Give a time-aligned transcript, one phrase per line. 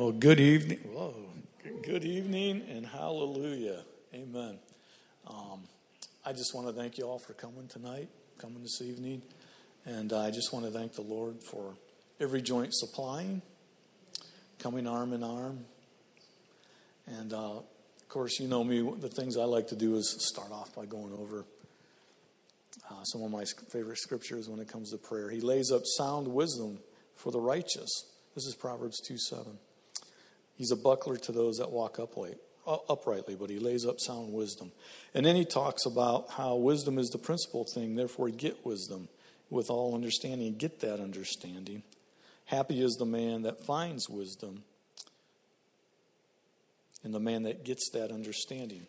[0.00, 0.78] Well, good evening.
[0.94, 1.14] Whoa.
[1.82, 3.82] Good evening and hallelujah.
[4.14, 4.58] Amen.
[5.26, 5.60] Um,
[6.24, 8.08] I just want to thank you all for coming tonight,
[8.38, 9.20] coming this evening.
[9.84, 11.74] And I just want to thank the Lord for
[12.18, 13.42] every joint supplying,
[14.58, 15.66] coming arm in arm.
[17.06, 20.50] And uh, of course, you know me, the things I like to do is start
[20.50, 21.44] off by going over
[22.90, 25.28] uh, some of my favorite scriptures when it comes to prayer.
[25.28, 26.78] He lays up sound wisdom
[27.16, 28.06] for the righteous.
[28.34, 29.58] This is Proverbs 2 7.
[30.60, 34.72] He's a buckler to those that walk upright, uprightly, but he lays up sound wisdom.
[35.14, 39.08] And then he talks about how wisdom is the principal thing, therefore, get wisdom
[39.48, 40.48] with all understanding.
[40.48, 41.82] And get that understanding.
[42.44, 44.64] Happy is the man that finds wisdom
[47.02, 48.86] and the man that gets that understanding.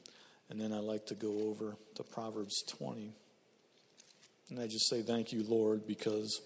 [0.49, 3.13] And then I like to go over to Proverbs 20.
[4.49, 6.41] And I just say, Thank you, Lord, because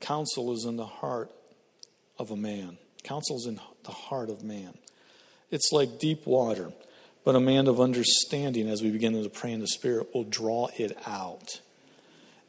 [0.00, 1.30] counsel is in the heart
[2.18, 2.78] of a man.
[3.02, 4.74] Counsel is in the heart of man.
[5.50, 6.72] It's like deep water,
[7.24, 10.68] but a man of understanding, as we begin to pray in the Spirit, will draw
[10.76, 11.60] it out.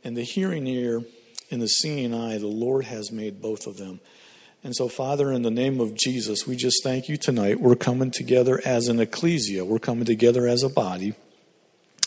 [0.03, 1.03] And the hearing ear
[1.51, 3.99] and the seeing eye, the Lord has made both of them.
[4.63, 7.59] And so, Father, in the name of Jesus, we just thank you tonight.
[7.59, 11.13] We're coming together as an ecclesia, we're coming together as a body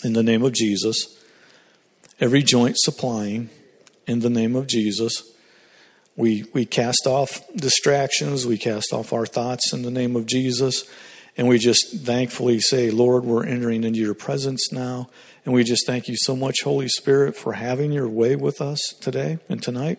[0.03, 1.17] in the name of Jesus.
[2.21, 3.49] Every joint supplying
[4.07, 5.30] in the name of Jesus.
[6.21, 10.85] We, we cast off distractions, we cast off our thoughts in the name of Jesus,
[11.35, 15.09] and we just thankfully say, Lord, we're entering into your presence now.
[15.47, 18.95] And we just thank you so much, Holy Spirit, for having your way with us
[19.01, 19.99] today and tonight.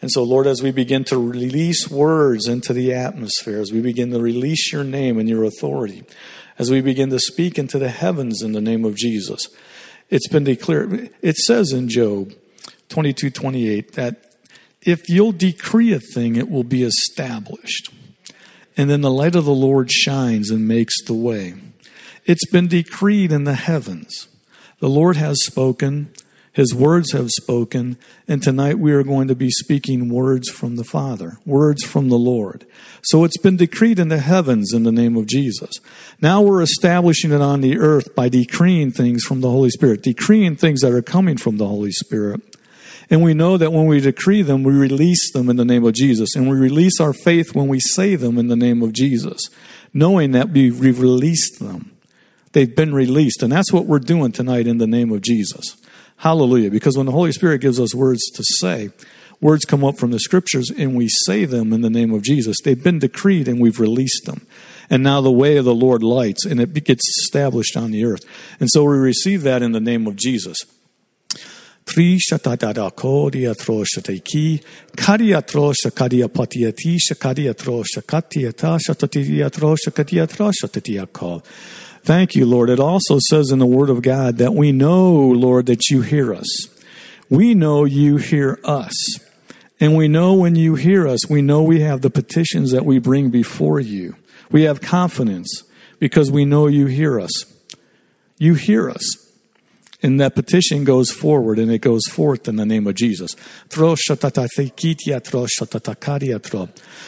[0.00, 4.12] And so, Lord, as we begin to release words into the atmosphere, as we begin
[4.12, 6.04] to release your name and your authority,
[6.58, 9.48] as we begin to speak into the heavens in the name of Jesus,
[10.08, 11.10] it's been declared.
[11.20, 12.32] It says in Job
[12.88, 14.23] 22 28 that
[14.84, 17.90] if you'll decree a thing, it will be established.
[18.76, 21.54] And then the light of the Lord shines and makes the way.
[22.26, 24.28] It's been decreed in the heavens.
[24.80, 26.10] The Lord has spoken,
[26.52, 27.96] His words have spoken,
[28.26, 32.18] and tonight we are going to be speaking words from the Father, words from the
[32.18, 32.66] Lord.
[33.02, 35.70] So it's been decreed in the heavens in the name of Jesus.
[36.20, 40.56] Now we're establishing it on the earth by decreeing things from the Holy Spirit, decreeing
[40.56, 42.53] things that are coming from the Holy Spirit.
[43.10, 45.94] And we know that when we decree them, we release them in the name of
[45.94, 46.34] Jesus.
[46.34, 49.48] And we release our faith when we say them in the name of Jesus,
[49.92, 51.96] knowing that we've released them.
[52.52, 53.42] They've been released.
[53.42, 55.76] And that's what we're doing tonight in the name of Jesus.
[56.18, 56.70] Hallelujah.
[56.70, 58.90] Because when the Holy Spirit gives us words to say,
[59.40, 62.56] words come up from the scriptures and we say them in the name of Jesus.
[62.64, 64.46] They've been decreed and we've released them.
[64.88, 68.24] And now the way of the Lord lights and it gets established on the earth.
[68.60, 70.58] And so we receive that in the name of Jesus.
[82.02, 82.68] Thank you, Lord.
[82.68, 86.34] It also says in the Word of God that we know, Lord, that you hear
[86.34, 86.68] us.
[87.30, 88.94] We know you hear us.
[89.80, 92.98] And we know when you hear us, we know we have the petitions that we
[92.98, 94.16] bring before you.
[94.50, 95.64] We have confidence
[95.98, 97.46] because we know you hear us.
[98.38, 99.23] You hear us.
[100.04, 103.34] And that petition goes forward and it goes forth in the name of Jesus.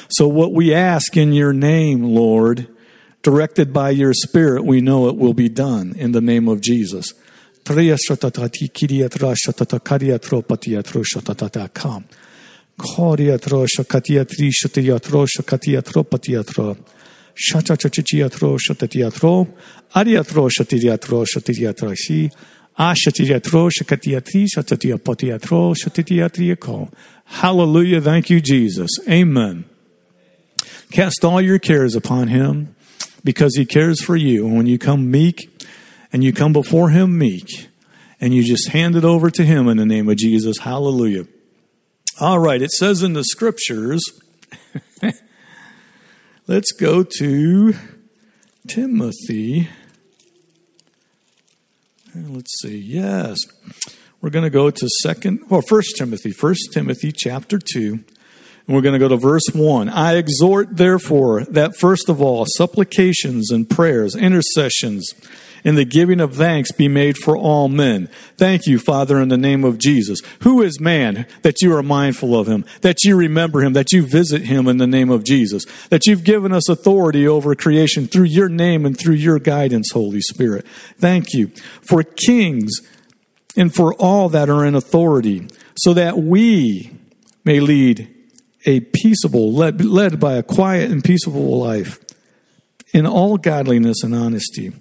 [0.09, 2.69] So, what we ask in your name, Lord,
[3.21, 7.13] directed by your Spirit, we know it will be done in the name of Jesus.
[27.25, 28.01] Hallelujah.
[28.01, 28.91] Thank you, Jesus.
[29.09, 29.65] Amen.
[30.91, 32.75] Cast all your cares upon him
[33.25, 34.47] because he cares for you.
[34.47, 35.51] And when you come meek
[36.13, 37.69] and you come before him meek
[38.21, 40.59] and you just hand it over to him in the name of Jesus.
[40.59, 41.27] Hallelujah.
[42.21, 42.63] All right.
[42.63, 44.03] It says in the scriptures,
[46.47, 47.75] let's go to
[48.69, 49.69] Timothy.
[52.25, 52.79] Let's see.
[52.79, 53.39] Yes.
[54.21, 58.05] We're going to go to second, well, first Timothy, first Timothy chapter two.
[58.67, 59.89] And we're going to go to verse 1.
[59.89, 65.15] I exhort, therefore, that first of all, supplications and prayers, intercessions,
[65.67, 68.09] and the giving of thanks be made for all men.
[68.39, 70.21] Thank you, Father, in the name of Jesus.
[70.43, 74.07] Who is man that you are mindful of him, that you remember him, that you
[74.07, 78.25] visit him in the name of Jesus, that you've given us authority over creation through
[78.25, 80.65] your name and through your guidance, Holy Spirit.
[80.99, 81.49] Thank you
[81.83, 82.81] for kings
[83.57, 86.97] and for all that are in authority, so that we
[87.45, 88.09] may lead
[88.67, 91.99] a peaceable, led, led by a quiet and peaceable life
[92.93, 94.73] in all godliness and honesty.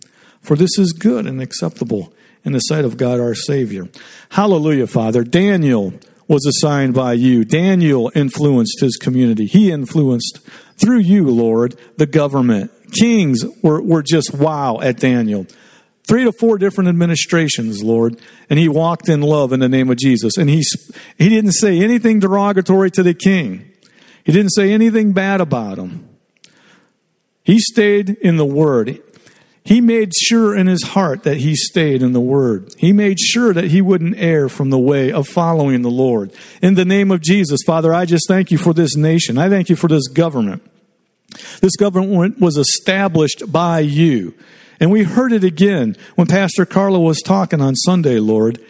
[0.45, 2.13] For this is good and acceptable
[2.43, 3.89] in the sight of God our Savior.
[4.29, 5.23] Hallelujah, Father.
[5.23, 5.93] Daniel
[6.27, 7.43] was assigned by you.
[7.43, 9.45] Daniel influenced his community.
[9.45, 10.39] He influenced,
[10.77, 12.71] through you, Lord, the government.
[12.91, 15.47] Kings were, were just wow at Daniel.
[16.07, 18.19] Three to four different administrations, Lord.
[18.49, 20.37] And he walked in love in the name of Jesus.
[20.37, 20.63] And he,
[21.17, 23.71] he didn't say anything derogatory to the king.
[24.23, 26.07] He didn't say anything bad about him.
[27.43, 29.01] He stayed in the Word.
[29.65, 32.75] He made sure in his heart that he stayed in the Word.
[32.77, 36.31] He made sure that he wouldn't err from the way of following the Lord.
[36.61, 39.39] In the name of Jesus, Father, I just thank you for this nation.
[39.39, 40.61] I thank you for this government.
[41.61, 44.35] This government was established by you.
[44.79, 48.63] And we heard it again when Pastor Carla was talking on Sunday, Lord,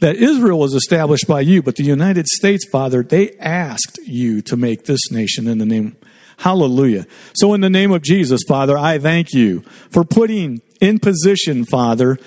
[0.00, 4.56] that Israel was established by you, but the United States, Father, they asked you to
[4.56, 5.96] make this nation in the name
[6.42, 7.06] Hallelujah.
[7.34, 9.60] So in the name of Jesus, Father, I thank you
[9.90, 12.18] for putting in position, Father,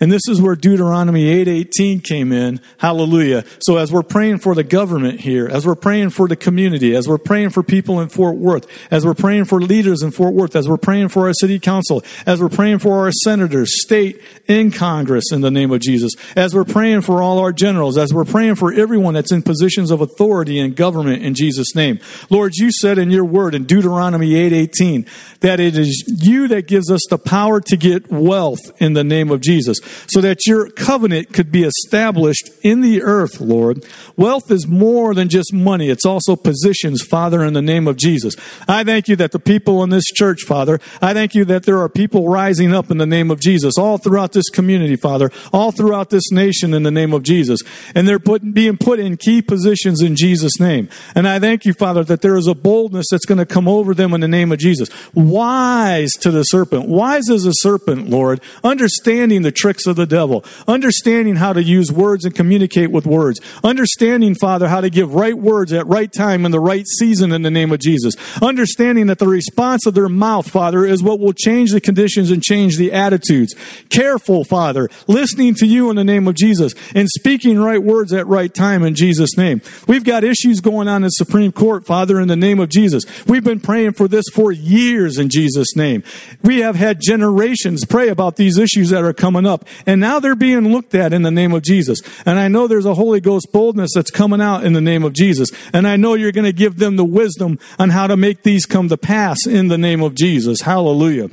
[0.00, 2.60] and this is where Deuteronomy 8:18 came in.
[2.78, 3.44] Hallelujah.
[3.60, 7.06] So as we're praying for the government here, as we're praying for the community, as
[7.06, 10.56] we're praying for people in Fort Worth, as we're praying for leaders in Fort Worth,
[10.56, 14.74] as we're praying for our city council, as we're praying for our senators, state and
[14.74, 18.24] Congress in the name of Jesus, as we're praying for all our generals, as we're
[18.24, 22.00] praying for everyone that's in positions of authority in government in Jesus name.
[22.30, 25.06] Lord, you said in your word in Deuteronomy 8:18
[25.38, 29.30] that it is you that gives us the power to get wealth in the name
[29.30, 29.78] of Jesus
[30.08, 33.84] so that your covenant could be established in the earth, Lord.
[34.16, 35.88] Wealth is more than just money.
[35.88, 38.34] It's also positions, Father, in the name of Jesus.
[38.68, 41.78] I thank you that the people in this church, Father, I thank you that there
[41.78, 45.72] are people rising up in the name of Jesus all throughout this community, Father, all
[45.72, 47.60] throughout this nation in the name of Jesus.
[47.94, 50.88] And they're put, being put in key positions in Jesus' name.
[51.14, 53.94] And I thank you, Father, that there is a boldness that's going to come over
[53.94, 54.88] them in the name of Jesus.
[55.14, 60.44] Wise to the serpent, wise as a serpent, Lord, understanding the tricks of the devil,
[60.66, 65.36] understanding how to use words and communicate with words, understanding, Father, how to give right
[65.36, 69.18] words at right time in the right season in the name of Jesus, understanding that
[69.18, 72.92] the response of their mouth, Father, is what will change the conditions and change the
[72.92, 73.54] attitudes.
[73.88, 78.26] Careful, Father, listening to you in the name of Jesus and speaking right words at
[78.26, 79.60] right time in Jesus' name.
[79.86, 83.04] We've got issues going on in Supreme Court, Father, in the name of Jesus.
[83.26, 86.02] We've been praying for this for years in Jesus' name.
[86.42, 89.63] We have had generations pray about these issues that are coming up.
[89.86, 92.00] And now they're being looked at in the name of Jesus.
[92.24, 95.12] And I know there's a Holy Ghost boldness that's coming out in the name of
[95.12, 95.50] Jesus.
[95.72, 98.66] And I know you're going to give them the wisdom on how to make these
[98.66, 100.62] come to pass in the name of Jesus.
[100.62, 101.30] Hallelujah.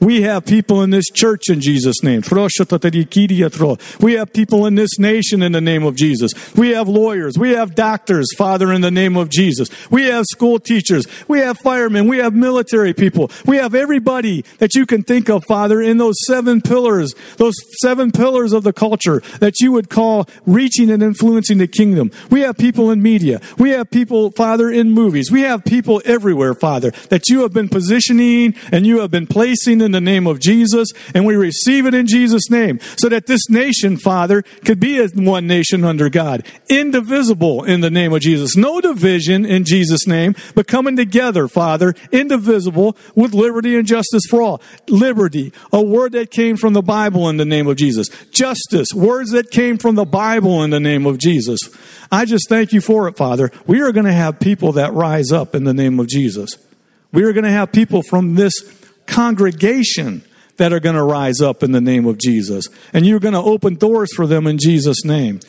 [0.00, 2.22] We have people in this church in Jesus' name.
[4.00, 6.32] We have people in this nation in the name of Jesus.
[6.54, 7.38] We have lawyers.
[7.38, 9.68] We have doctors, Father, in the name of Jesus.
[9.90, 11.06] We have school teachers.
[11.28, 12.08] We have firemen.
[12.08, 13.30] We have military people.
[13.46, 18.12] We have everybody that you can think of, Father, in those seven pillars, those seven
[18.12, 22.10] pillars of the culture that you would call reaching and influencing the kingdom.
[22.30, 23.40] We have people in media.
[23.58, 25.30] We have people, Father, in movies.
[25.30, 29.26] We have people people everywhere, Father, that you have been positioning and you have been
[29.26, 33.26] placing in the name of Jesus, and we receive it in Jesus' name, so that
[33.26, 38.56] this nation, Father, could be one nation under God, indivisible in the name of Jesus.
[38.56, 44.40] No division in Jesus' name, but coming together, Father, indivisible with liberty and justice for
[44.40, 44.62] all.
[44.86, 48.08] Liberty, a word that came from the Bible in the name of Jesus.
[48.30, 51.58] Justice, words that came from the Bible in the name of Jesus.
[52.12, 53.50] I just thank you for it, Father.
[53.66, 56.56] We are going to have people that rise up in the name of Jesus.
[57.12, 58.54] We are going to have people from this
[59.06, 60.22] congregation
[60.56, 62.68] that are going to rise up in the name of Jesus.
[62.92, 65.40] And you're going to open doors for them in Jesus' name.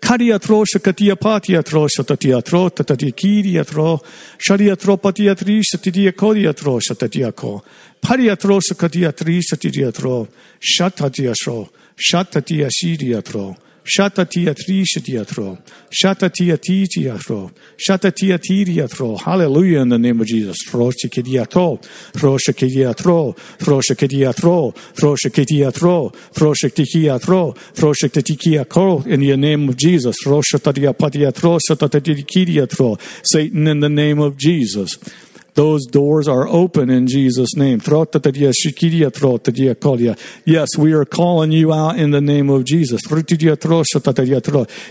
[0.00, 4.00] Kariatro shakatia patiatro shatatiatro tatatiakiriatro
[4.38, 7.62] shariatro patiatri shatidia kodiatro shatatiako
[8.00, 10.28] pariatro shakatiatri shatiriatro
[10.60, 15.58] shatatiasho shatatiashiriatro Shatatia trishatiatro.
[15.90, 17.50] Shatatia titiatro.
[17.76, 19.18] Shatatia tiriatro.
[19.18, 20.56] Hallelujah in the name of Jesus.
[20.68, 21.80] Throshikediatro.
[22.12, 23.36] Throshikediatro.
[23.58, 24.74] Throshikediatro.
[24.94, 26.14] Throshikediatro.
[26.34, 27.56] Throshikediatro.
[27.74, 29.06] Throshikediatro.
[29.06, 30.16] In the name of Jesus.
[30.24, 31.58] Throshatatia patiatro.
[31.58, 32.98] Shatatatikidiatro.
[33.24, 34.98] Satan in the name of Jesus.
[35.54, 37.80] Those doors are open in Jesus' name.
[40.44, 43.00] Yes, we are calling you out in the name of Jesus.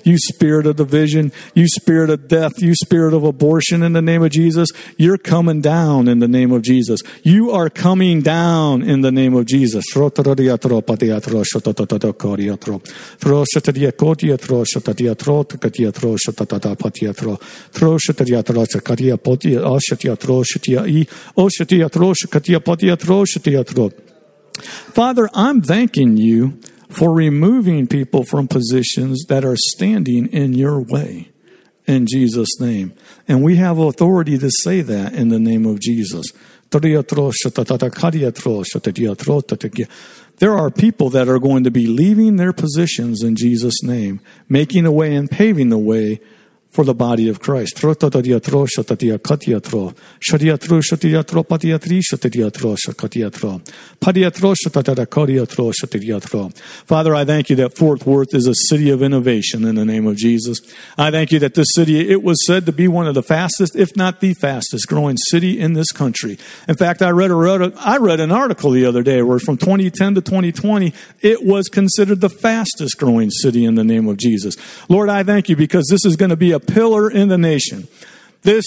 [0.03, 4.23] You spirit of division, you spirit of death, you spirit of abortion in the name
[4.23, 7.01] of Jesus, you're coming down in the name of Jesus.
[7.23, 9.85] You are coming down in the name of Jesus.
[24.93, 31.29] Father, I'm thanking you for removing people from positions that are standing in your way
[31.85, 32.93] in Jesus' name.
[33.27, 36.31] And we have authority to say that in the name of Jesus.
[36.71, 36.99] There
[40.57, 44.91] are people that are going to be leaving their positions in Jesus' name, making a
[44.91, 46.21] way and paving the way
[46.71, 47.79] for the body of Christ.
[56.85, 60.05] Father, I thank you that Fort Worth is a city of innovation in the name
[60.05, 60.59] of Jesus.
[60.95, 63.75] I thank you that this city, it was said to be one of the fastest,
[63.75, 66.37] if not the fastest growing city in this country.
[66.67, 70.15] In fact, I read, a, I read an article the other day where from 2010
[70.15, 74.55] to 2020, it was considered the fastest growing city in the name of Jesus.
[74.87, 77.87] Lord, I thank you because this is going to be a pillar in the nation.
[78.43, 78.65] This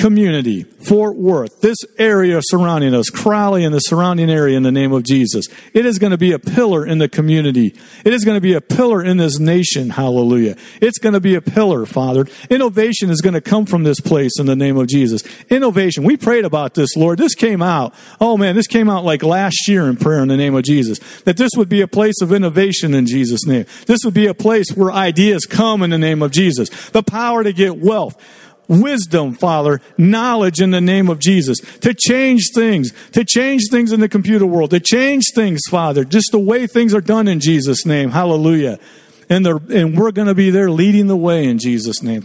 [0.00, 4.92] community, Fort Worth, this area surrounding us, Crowley and the surrounding area in the name
[4.92, 5.46] of Jesus.
[5.74, 7.76] It is going to be a pillar in the community.
[8.04, 9.90] It is going to be a pillar in this nation.
[9.90, 10.56] Hallelujah.
[10.80, 12.26] It's going to be a pillar, Father.
[12.48, 15.22] Innovation is going to come from this place in the name of Jesus.
[15.50, 16.02] Innovation.
[16.02, 17.18] We prayed about this, Lord.
[17.18, 17.94] This came out.
[18.20, 20.98] Oh man, this came out like last year in prayer in the name of Jesus.
[21.22, 23.66] That this would be a place of innovation in Jesus' name.
[23.86, 26.70] This would be a place where ideas come in the name of Jesus.
[26.90, 28.16] The power to get wealth
[28.70, 34.00] wisdom, Father, knowledge in the name of Jesus, to change things, to change things in
[34.00, 37.84] the computer world, to change things, Father, just the way things are done in Jesus'
[37.84, 38.10] name.
[38.10, 38.78] Hallelujah
[39.30, 42.22] and, and we're going to be there leading the way in Jesus' name.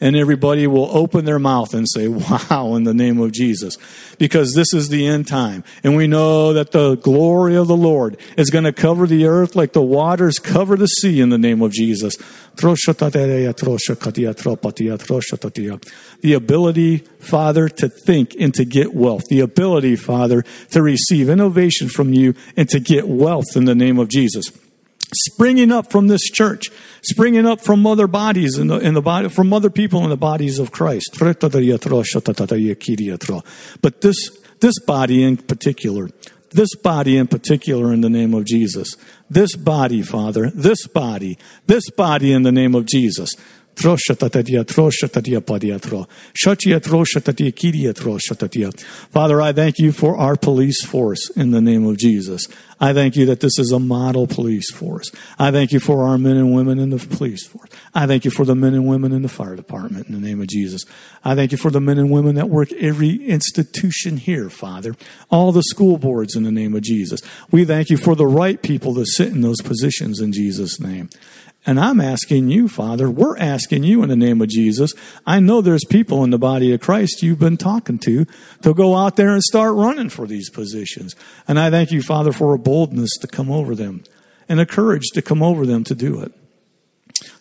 [0.00, 3.78] And everybody will open their mouth and say, Wow, in the name of Jesus.
[4.18, 5.64] Because this is the end time.
[5.82, 9.56] And we know that the glory of the Lord is going to cover the earth
[9.56, 12.16] like the waters cover the sea in the name of Jesus.
[16.24, 19.24] The ability, Father, to think and to get wealth.
[19.28, 23.98] The ability, Father, to receive innovation from you and to get wealth in the name
[23.98, 24.46] of Jesus.
[25.12, 26.70] Springing up from this church,
[27.02, 30.16] springing up from other bodies in the, in the body, from other people in the
[30.16, 31.14] bodies of Christ.
[33.82, 36.08] But this, this body in particular,
[36.52, 38.96] this body in particular in the name of Jesus.
[39.28, 43.34] This body, Father, this body, this body in the name of Jesus.
[49.10, 52.46] Father, I thank you for our police force in the name of Jesus.
[52.80, 55.10] I thank you that this is a model police force.
[55.38, 57.70] I thank you for our men and women in the police force.
[57.94, 60.40] I thank you for the men and women in the fire department in the name
[60.40, 60.82] of Jesus.
[61.24, 64.96] I thank you for the men and women that work every institution here, Father.
[65.30, 67.20] All the school boards in the name of Jesus.
[67.50, 71.10] We thank you for the right people to sit in those positions in Jesus' name.
[71.66, 74.92] And I'm asking you, Father, we're asking you in the name of Jesus.
[75.26, 78.26] I know there's people in the body of Christ you've been talking to
[78.62, 81.16] to go out there and start running for these positions.
[81.48, 84.04] And I thank you, Father, for a boldness to come over them
[84.46, 86.32] and a courage to come over them to do it.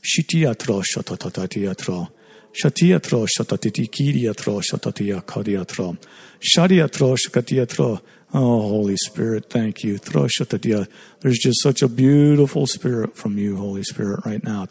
[0.02, 2.10] Shatiatro shatatatiatro.
[2.54, 5.98] Shatiatro shatatitikidiatro shatatiakadiatro.
[6.40, 8.02] Shadiatro shakatiatro.
[8.36, 10.00] Oh, Holy Spirit, thank you.
[11.24, 14.68] There's just such a beautiful spirit from you, Holy Spirit, right now.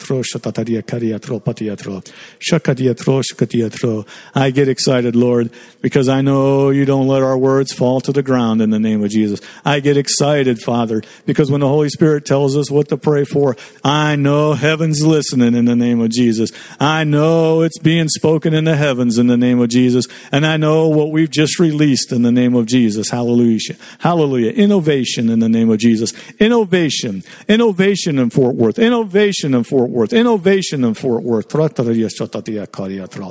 [4.35, 5.49] I get excited, Lord,
[5.81, 9.03] because I know you don't let our words fall to the ground in the name
[9.03, 9.41] of Jesus.
[9.65, 13.57] I get excited, Father, because when the Holy Spirit tells us what to pray for,
[13.83, 16.51] I know heaven's listening in the name of Jesus.
[16.79, 20.07] I know it's being spoken in the heavens in the name of Jesus.
[20.31, 23.09] And I know what we've just released in the name of Jesus.
[23.09, 23.75] Hallelujah.
[23.97, 24.51] Hallelujah.
[24.51, 26.13] Innovation in the name of Jesus.
[26.43, 27.23] Innovation.
[27.47, 28.77] Innovation in Fort Worth.
[28.77, 30.11] Innovation in Fort Worth.
[30.11, 31.47] Innovation in Fort Worth.
[31.47, 33.23] Chariatro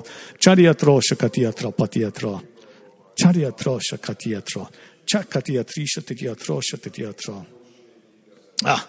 [1.01, 2.43] shakatiatro patiatro.
[3.15, 4.71] Chariatro shakatiatro.
[5.05, 7.47] Chakatiatri shatiatro shatiatro.
[8.65, 8.89] Ah,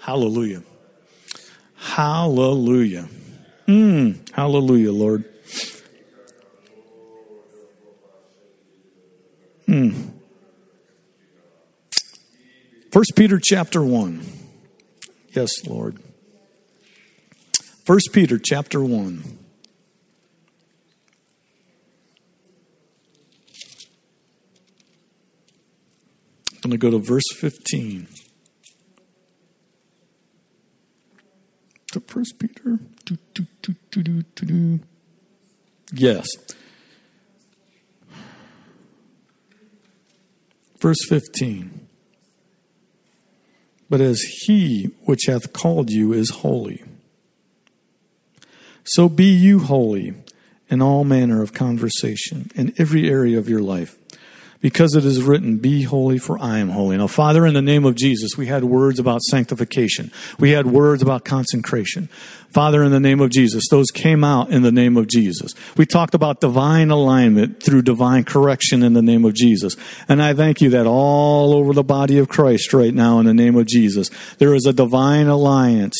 [0.00, 0.62] hallelujah.
[1.76, 3.08] Hallelujah.
[3.68, 5.24] Mm, hallelujah, Lord.
[9.68, 10.13] Mm.
[12.94, 14.24] 1 Peter chapter 1.
[15.32, 15.98] Yes, Lord.
[17.86, 19.24] 1 Peter chapter 1.
[26.62, 28.06] I'm going to go to verse 15.
[31.90, 32.78] To 1 Peter.
[33.04, 33.18] Do,
[33.90, 34.80] do, do,
[35.92, 36.28] yes.
[40.78, 41.88] Verse 15.
[43.90, 46.82] But as he which hath called you is holy,
[48.84, 50.14] so be you holy
[50.68, 53.96] in all manner of conversation, in every area of your life
[54.64, 56.96] because it is written, Be holy, for I am holy.
[56.96, 60.10] Now, Father, in the name of Jesus, we had words about sanctification.
[60.38, 62.08] We had words about consecration.
[62.48, 65.52] Father, in the name of Jesus, those came out in the name of Jesus.
[65.76, 69.76] We talked about divine alignment through divine correction in the name of Jesus.
[70.08, 73.34] And I thank you that all over the body of Christ right now, in the
[73.34, 75.98] name of Jesus, there is a divine alliance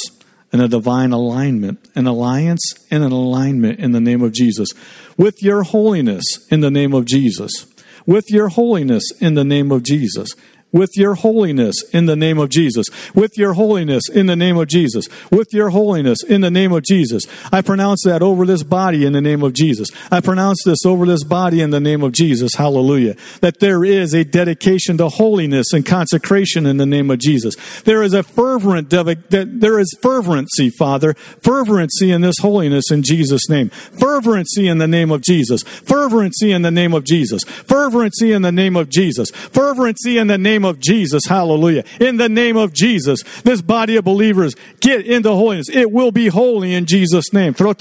[0.55, 4.71] and a divine alignment, an alliance and an alignment in the name of Jesus
[5.19, 7.67] with your holiness in the name of Jesus
[8.07, 10.35] with your holiness in the name of Jesus
[10.75, 12.87] with your holiness in the name of Jesus.
[13.15, 15.09] With your holiness in the name of Jesus.
[15.31, 17.25] With your holiness in the name of Jesus.
[17.53, 19.89] I pronounce that over this body in the name of Jesus.
[20.11, 22.57] I pronounce this over this body in the name of Jesus.
[22.57, 23.15] Hallelujah.
[23.41, 27.55] That there is a dedication to holiness and consecration in the name of Jesus.
[27.83, 33.71] There is a fervent, there is fervency, Father, fervency in this holiness in Jesus' name.
[33.71, 35.63] Fervency in the name of Jesus.
[35.63, 37.45] Fervency in the name of Jesus.
[37.45, 39.31] Fervency in the name of Jesus.
[39.31, 41.23] Fervency in the name name of Jesus.
[41.27, 41.85] Hallelujah.
[42.01, 45.69] In the name of Jesus, this body of believers get into holiness.
[45.69, 47.53] It will be holy in Jesus' name.
[47.53, 47.77] That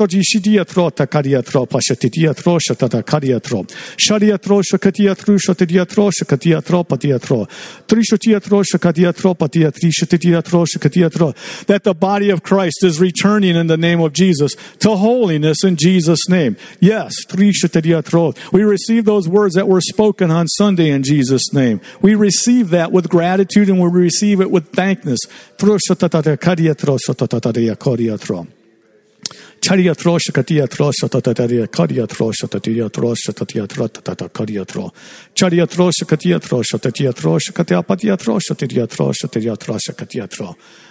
[11.84, 16.28] the body of Christ is returning in the name of Jesus to holiness in Jesus'
[16.30, 16.58] name.
[16.80, 21.80] Yes, we receive those words that were spoken on Sunday in Jesus' name.
[22.02, 25.20] We receive that with gratitude and we receive it with thankness.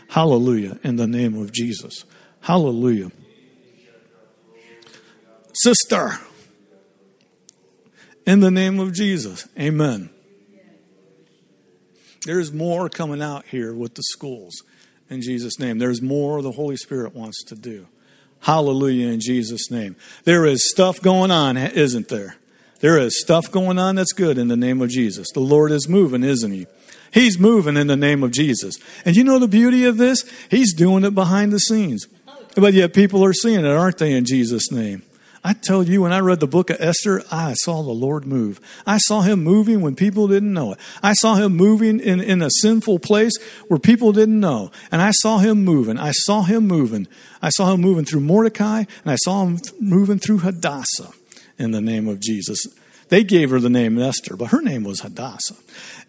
[0.08, 2.04] Hallelujah in the name of Jesus.
[2.40, 3.10] Hallelujah.
[5.54, 6.18] Sister,
[8.24, 9.46] in the name of Jesus.
[9.58, 10.08] Amen.
[12.24, 14.62] There's more coming out here with the schools
[15.10, 15.78] in Jesus' name.
[15.78, 17.88] There's more the Holy Spirit wants to do.
[18.40, 19.96] Hallelujah in Jesus' name.
[20.24, 22.36] There is stuff going on, isn't there?
[22.80, 25.28] There is stuff going on that's good in the name of Jesus.
[25.32, 26.66] The Lord is moving, isn't He?
[27.12, 28.74] He's moving in the name of Jesus.
[29.04, 30.24] And you know the beauty of this?
[30.50, 32.06] He's doing it behind the scenes.
[32.56, 35.02] But yet people are seeing it, aren't they, in Jesus' name?
[35.44, 38.60] I tell you, when I read the book of Esther, I saw the Lord move.
[38.86, 40.78] I saw him moving when people didn't know it.
[41.02, 44.70] I saw him moving in, in a sinful place where people didn't know.
[44.92, 45.98] And I saw him moving.
[45.98, 47.08] I saw him moving.
[47.40, 51.10] I saw him moving through Mordecai, and I saw him moving through Hadassah
[51.58, 52.64] in the name of Jesus.
[53.08, 55.56] They gave her the name Esther, but her name was Hadassah.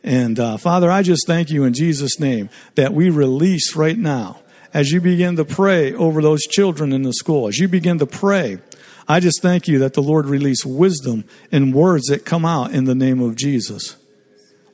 [0.04, 4.42] And uh, Father, I just thank you in Jesus' name that we release right now
[4.76, 8.06] as you begin to pray over those children in the school, as you begin to
[8.06, 8.60] pray
[9.08, 12.86] I just thank you that the Lord release wisdom and words that come out in
[12.86, 13.98] the name of Jesus.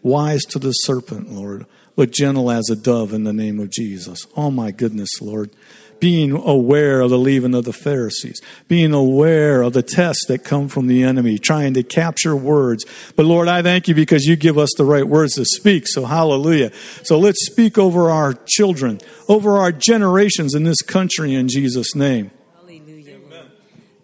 [0.01, 1.65] Wise to the serpent, Lord,
[1.95, 4.25] but gentle as a dove in the name of Jesus.
[4.37, 5.51] Oh my goodness, Lord.
[5.99, 8.39] Being aware of the leaven of the Pharisees,
[8.69, 12.85] being aware of the tests that come from the enemy, trying to capture words.
[13.17, 15.89] But Lord, I thank you because you give us the right words to speak.
[15.89, 16.71] So hallelujah.
[17.03, 22.31] So let's speak over our children, over our generations in this country in Jesus' name.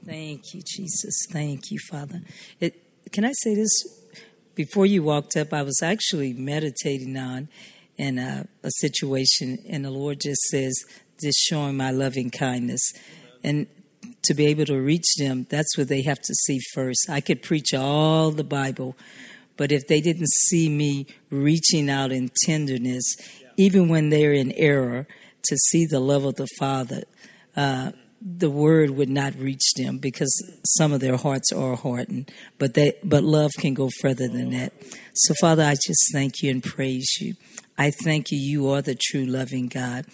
[0.06, 1.26] Thank you, Jesus.
[1.32, 2.22] Thank you, Father.
[2.60, 3.72] It, can I say this?
[4.54, 7.50] Before you walked up, I was actually meditating on
[7.98, 10.76] in a, a situation, and the Lord just says,
[11.22, 12.94] just showing my loving kindness.
[13.44, 13.68] And
[14.24, 17.10] to be able to reach them, that's what they have to see first.
[17.10, 18.96] I could preach all the Bible,
[19.58, 23.16] but if they didn't see me reaching out in tenderness,
[23.58, 25.08] even when they're in error,
[25.44, 27.04] to see the love of the Father,
[27.56, 27.92] uh,
[28.22, 30.34] the word would not reach them because
[30.66, 34.74] some of their hearts are hardened but they but love can go further than that.
[35.14, 37.36] So father i just thank you and praise you.
[37.78, 38.38] I thank you.
[38.38, 40.06] You are the true loving god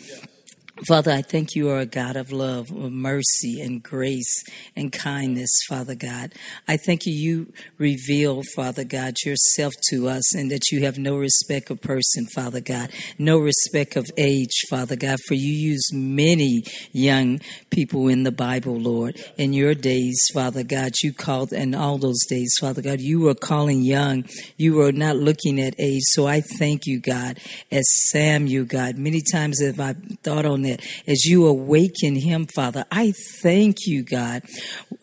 [0.87, 4.43] Father, I thank you are a God of love, of mercy and grace
[4.75, 6.33] and kindness, Father God.
[6.67, 11.17] I thank you, you reveal, Father God, yourself to us and that you have no
[11.17, 12.89] respect of person, Father God,
[13.19, 18.75] no respect of age, Father God, for you use many young people in the Bible,
[18.75, 19.23] Lord.
[19.37, 23.35] In your days, Father God, you called, and all those days, Father God, you were
[23.35, 24.25] calling young.
[24.57, 26.01] You were not looking at age.
[26.05, 27.39] So I thank you, God,
[27.71, 28.97] as Sam, you, God.
[28.97, 30.70] Many times have I thought on that
[31.07, 32.85] as you awaken him, Father.
[32.91, 34.43] I thank you, God.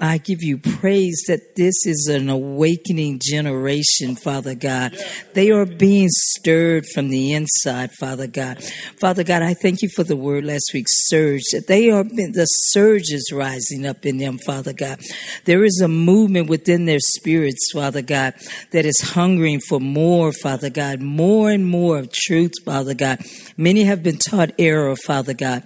[0.00, 4.96] I give you praise that this is an awakening generation, Father God.
[5.34, 8.62] They are being stirred from the inside, Father God.
[9.00, 11.42] Father God, I thank you for the word last week, surge.
[11.66, 15.00] They are the surge is rising up in them, Father God.
[15.46, 18.34] There is a movement within their spirits, Father God,
[18.70, 23.18] that is hungering for more, Father God, more and more of truth, Father God.
[23.56, 25.64] Many have been taught error, Father God.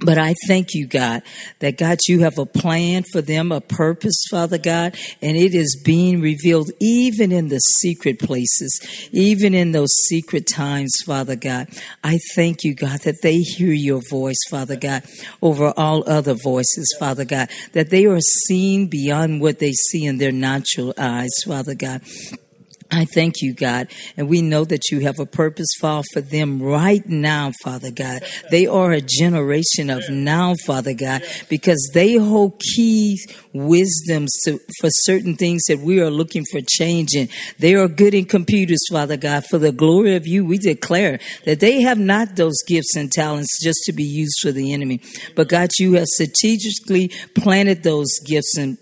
[0.00, 1.22] But I thank you, God,
[1.60, 5.80] that God, you have a plan for them, a purpose, Father God, and it is
[5.82, 11.68] being revealed even in the secret places, even in those secret times, Father God.
[12.04, 15.02] I thank you, God, that they hear your voice, Father God,
[15.40, 20.18] over all other voices, Father God, that they are seeing beyond what they see in
[20.18, 22.02] their natural eyes, Father God.
[22.90, 23.88] I thank you, God.
[24.16, 28.22] And we know that you have a purpose for them right now, Father God.
[28.50, 33.18] They are a generation of now, Father God, because they hold key
[33.52, 37.28] wisdoms to, for certain things that we are looking for changing.
[37.58, 39.44] They are good in computers, Father God.
[39.46, 43.62] For the glory of you, we declare that they have not those gifts and talents
[43.62, 45.00] just to be used for the enemy.
[45.34, 48.78] But God, you have strategically planted those gifts in,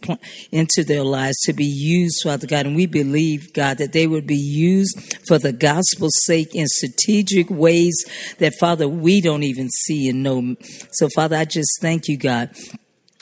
[0.53, 2.67] into their lives to be used, Father God.
[2.67, 7.49] And we believe, God, that they would be used for the gospel's sake in strategic
[7.49, 7.95] ways
[8.39, 10.57] that, Father, we don't even see and know.
[10.93, 12.51] So, Father, I just thank you, God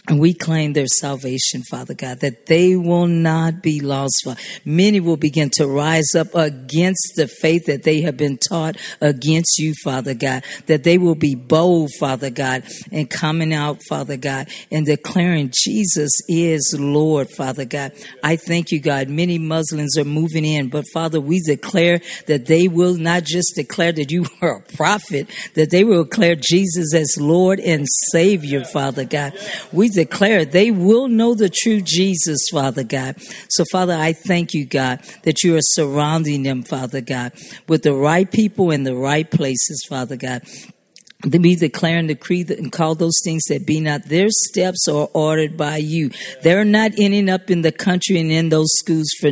[0.09, 4.27] and we claim their salvation, Father God, that they will not be lost.
[4.65, 9.61] Many will begin to rise up against the faith that they have been taught against
[9.61, 14.49] you, Father God, that they will be bold, Father God, and coming out, Father God,
[14.73, 17.93] and declaring Jesus is Lord, Father God.
[18.25, 19.09] I thank you, God.
[19.09, 23.93] Many Muslims are moving in, but Father, we declare that they will not just declare
[23.93, 29.05] that you are a prophet, that they will declare Jesus as Lord and Savior, Father
[29.05, 29.35] God.
[29.73, 33.17] We declare they will know the true Jesus, Father God.
[33.49, 37.33] So, Father, I thank you, God, that you are surrounding them, Father God,
[37.69, 40.43] with the right people in the right places, Father God
[41.25, 44.05] we declare and decree and call those things that be not.
[44.07, 46.11] Their steps are ordered by you.
[46.43, 49.31] They're not ending up in the country and in those schools for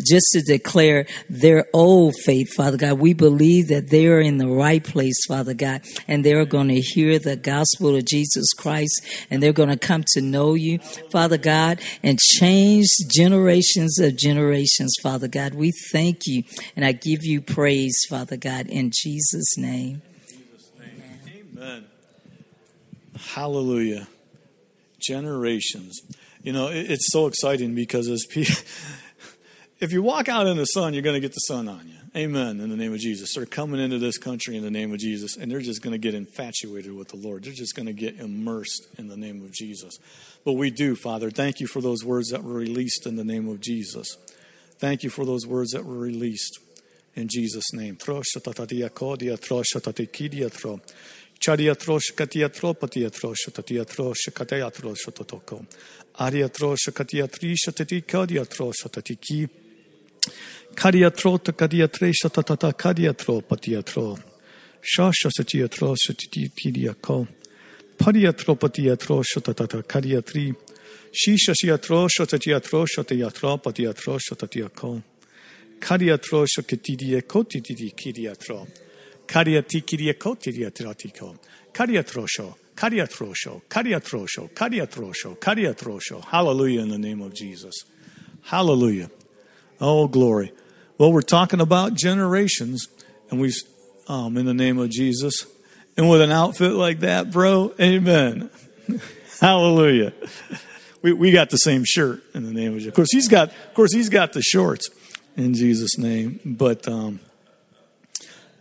[0.00, 2.98] just to declare their old faith, Father God.
[2.98, 6.80] We believe that they are in the right place, Father God, and they're going to
[6.80, 10.78] hear the gospel of Jesus Christ and they're going to come to know you,
[11.10, 15.54] Father God, and change generations of generations, Father God.
[15.54, 16.44] We thank you
[16.76, 20.02] and I give you praise, Father God, in Jesus' name.
[21.62, 21.86] Amen.
[23.34, 24.08] Hallelujah.
[24.98, 26.02] Generations.
[26.42, 28.54] You know, it's so exciting because as people,
[29.80, 31.96] if you walk out in the sun, you're going to get the sun on you.
[32.14, 32.60] Amen.
[32.60, 33.32] In the name of Jesus.
[33.34, 35.98] They're coming into this country in the name of Jesus, and they're just going to
[35.98, 37.44] get infatuated with the Lord.
[37.44, 39.98] They're just going to get immersed in the name of Jesus.
[40.44, 41.30] But we do, Father.
[41.30, 44.14] Thank you for those words that were released in the name of Jesus.
[44.78, 46.58] Thank you for those words that were released
[47.14, 47.96] in Jesus' name.
[51.42, 55.66] Chariatrosh katiatro patiatrosh tatiatrosh katayatrosh totoko.
[56.20, 59.48] Ariatrosh katiatrisha tatikadiatrosh tatiki.
[60.76, 64.18] Kadiatro takadiatresha tatata kadiatro patiatro.
[64.80, 67.26] Shasha satiatro satitidiako.
[67.98, 70.54] Padiatro patiatro tatata kadiatri.
[71.10, 75.02] Shisha siatro tatiatro tatiatro patiatro tatiako.
[75.80, 77.44] Kadiatro katidiako
[79.32, 80.36] titidikidiatro.
[80.36, 81.36] Kariatikiriako tiriatratiko.
[81.72, 82.54] Kariatrosho.
[82.74, 83.62] Kariatrosho.
[83.68, 84.48] Kariatrosho.
[84.54, 85.38] Kariatrosho.
[85.38, 86.24] Kariatrosho.
[86.24, 87.84] Hallelujah in the name of Jesus.
[88.42, 89.10] Hallelujah.
[89.80, 90.52] Oh, glory.
[90.98, 92.88] Well, we're talking about generations,
[93.30, 93.52] and we,
[94.08, 95.46] um, in the name of Jesus,
[95.96, 98.50] and with an outfit like that, bro, amen.
[99.40, 100.12] Hallelujah.
[101.02, 102.88] We, we got the same shirt in the name of Jesus.
[102.88, 104.88] Of course, he's got, of course, he's got the shorts
[105.36, 107.20] in Jesus' name, but, um,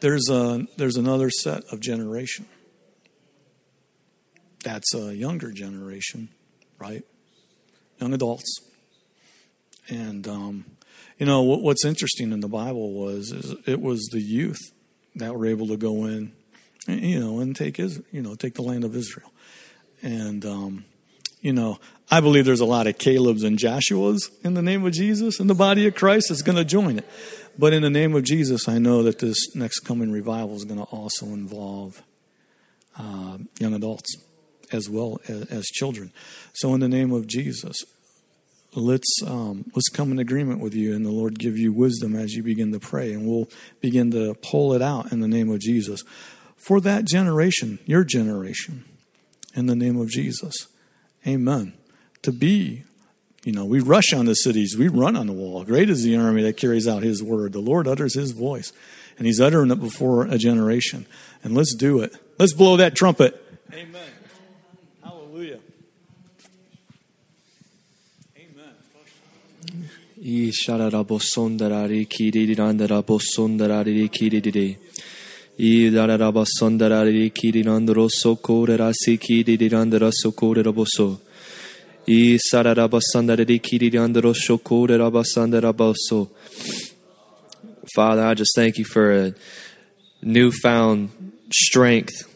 [0.02, 2.46] there's, a, there's another set of generation.
[4.64, 6.30] That's a younger generation,
[6.78, 7.04] right?
[8.00, 8.62] Young adults.
[9.88, 10.66] And, um,
[11.18, 14.60] you know, what's interesting in the Bible was is it was the youth
[15.16, 16.34] that were able to go in
[16.88, 19.32] you know, and take his, you know, take the land of Israel.
[20.02, 20.86] And, um,
[21.42, 24.94] you know, I believe there's a lot of Caleb's and Joshua's in the name of
[24.94, 27.10] Jesus in the body of Christ that's going to join it.
[27.62, 30.80] But in the name of Jesus, I know that this next coming revival is going
[30.80, 32.02] to also involve
[32.98, 34.16] uh, young adults
[34.72, 36.12] as well as, as, children.
[36.54, 37.84] So, in the name of Jesus,
[38.74, 42.34] let's um, let's come in agreement with you, and the Lord give you wisdom as
[42.34, 43.48] you begin to pray, and we'll
[43.80, 46.02] begin to pull it out in the name of Jesus
[46.58, 48.86] for that generation, your generation,
[49.54, 50.66] in the name of Jesus.
[51.28, 51.74] Amen.
[52.24, 52.86] To be,
[53.44, 55.64] you know, we rush on the cities, we run on the wall.
[55.64, 57.54] Great is the army that carries out his word.
[57.54, 58.72] The Lord utters his voice,
[59.18, 61.08] and he's uttering it before a generation.
[61.44, 62.16] And let's do it.
[62.38, 63.42] Let's blow that trumpet.
[63.74, 64.10] Amen.
[65.04, 65.60] Hallelujah.
[68.38, 68.76] Amen.
[75.60, 81.20] I dararaba sondarari kirinandro sokore si kirirandra sokore raboso.
[85.64, 86.30] I.
[87.96, 89.34] Father, I just thank you for a
[90.22, 92.28] newfound strength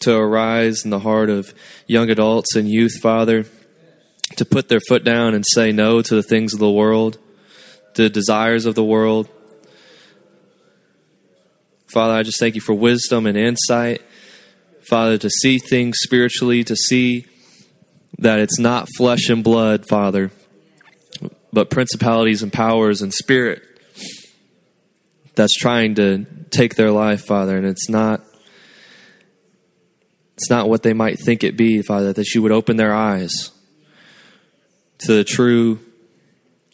[0.00, 1.54] to arise in the heart of
[1.86, 3.46] young adults and youth, Father,
[4.36, 7.18] to put their foot down and say no to the things of the world,
[7.94, 9.28] the desires of the world
[11.94, 14.02] Father, I just thank you for wisdom and insight.
[14.82, 17.24] Father, to see things spiritually, to see
[18.18, 20.30] that it's not flesh and blood, Father,
[21.52, 23.62] but principalities and powers and spirit
[25.34, 28.20] that's trying to take their life, Father, and it's not
[30.34, 33.52] it's not what they might think it be, Father, that you would open their eyes
[34.98, 35.78] to the true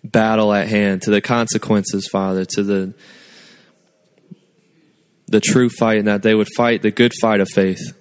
[0.02, 2.94] battle at hand, to the consequences, Father, to the
[5.28, 7.92] the true fight and that they would fight the good fight of faith.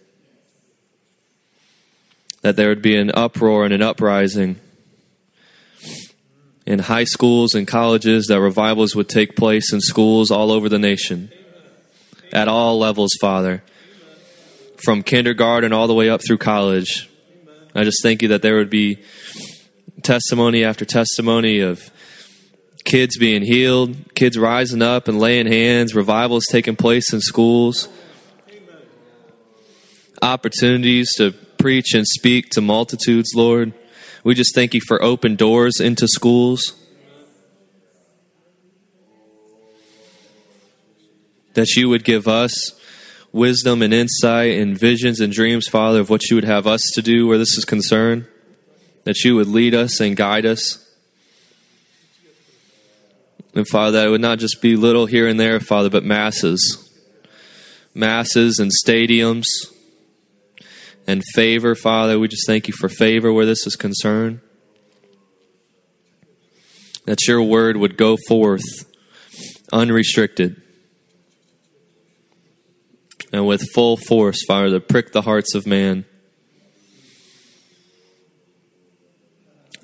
[2.41, 4.60] That there would be an uproar and an uprising
[6.69, 10.78] in high schools and colleges, that revivals would take place in schools all over the
[10.78, 11.32] nation
[12.32, 13.63] at all levels, Father,
[14.84, 17.10] from kindergarten all the way up through college.
[17.73, 18.99] I just thank you that there would be
[20.04, 21.89] testimony after testimony of
[22.86, 27.89] kids being healed, kids rising up and laying hands, revivals taking place in schools,
[30.21, 33.73] opportunities to preach and speak to multitudes, Lord.
[34.23, 36.73] We just thank you for open doors into schools.
[41.53, 42.73] That you would give us
[43.31, 47.01] wisdom and insight and visions and dreams, Father, of what you would have us to
[47.01, 48.25] do where this is concerned.
[49.03, 50.85] That you would lead us and guide us.
[53.53, 56.89] And Father, that it would not just be little here and there, Father, but masses.
[57.93, 59.45] Masses and stadiums
[61.07, 62.19] and favor, Father.
[62.19, 64.41] We just thank you for favor where this is concerned.
[67.05, 68.63] That your word would go forth
[69.71, 70.62] unrestricted
[73.31, 76.05] and with full force, Father, to prick the hearts of man.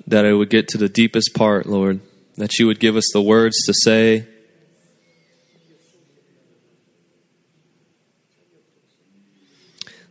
[0.06, 2.00] That it would get to the deepest part, Lord
[2.36, 4.26] that you would give us the words to say.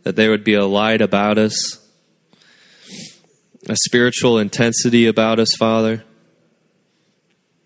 [0.06, 1.84] That there would be a light about us,
[3.68, 6.04] a spiritual intensity about us, Father.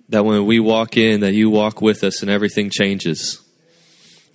[0.08, 3.42] That when we walk in, that you walk with us and everything changes.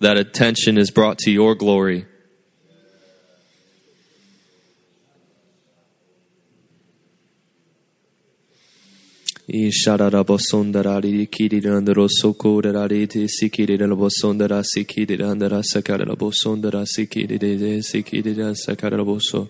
[0.02, 2.06] That attention is brought to your glory.
[9.48, 19.48] Isharabosondarari kirirandro sokorari sikirirabosondara sikirirandara sakarabosondara sikirire sikirira sakaraboso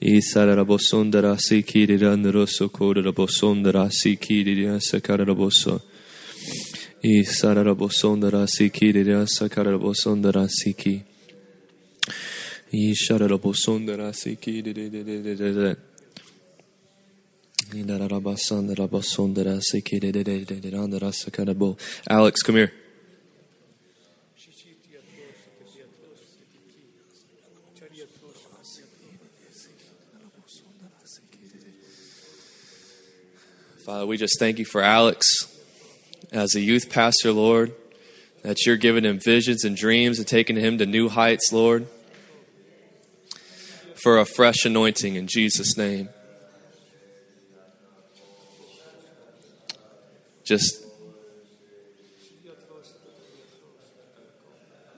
[0.00, 5.80] Isarabosondara sikirirandro sokorabosondara sikirira sakaraboso
[7.04, 11.02] Isarabosondara sikirira sakarabosondara siki.
[12.72, 15.76] Isharabosondara sikirira
[22.08, 22.72] Alex, come here.
[33.86, 35.26] Father, we just thank you for Alex
[36.30, 37.74] as a youth pastor, Lord,
[38.42, 41.88] that you're giving him visions and dreams and taking him to new heights, Lord,
[44.02, 46.10] for a fresh anointing in Jesus' name.
[50.44, 50.82] Just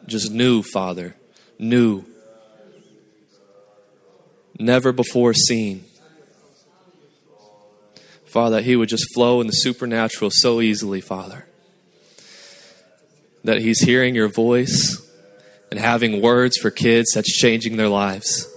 [0.07, 1.17] just new, Father.
[1.59, 2.05] new,
[4.59, 5.85] never before seen.
[8.25, 11.47] Father, He would just flow in the supernatural so easily, Father.
[13.45, 15.01] That He's hearing your voice
[15.71, 18.49] and having words for kids that's changing their lives.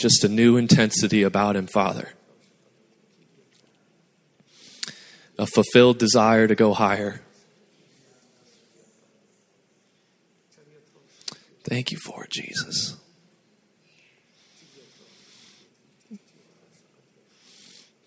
[0.00, 2.08] Just a new intensity about Him, Father.
[5.38, 7.20] A fulfilled desire to go higher.
[11.64, 12.96] Thank you for it, Jesus.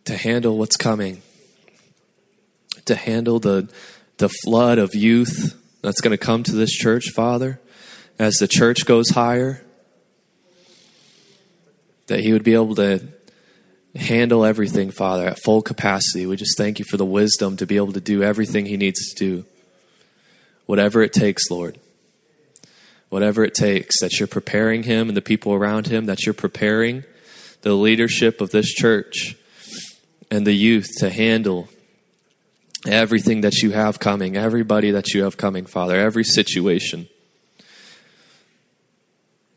[0.05, 1.21] To handle what's coming,
[2.85, 3.69] to handle the,
[4.17, 7.61] the flood of youth that's going to come to this church, Father,
[8.17, 9.63] as the church goes higher,
[12.07, 13.01] that He would be able to
[13.95, 16.25] handle everything, Father, at full capacity.
[16.25, 19.13] We just thank you for the wisdom to be able to do everything He needs
[19.13, 19.45] to do.
[20.65, 21.79] Whatever it takes, Lord.
[23.09, 27.03] Whatever it takes, that you're preparing Him and the people around Him, that you're preparing
[27.61, 29.35] the leadership of this church
[30.31, 31.69] and the youth to handle
[32.87, 37.07] everything that you have coming, everybody that you have coming, Father, every situation.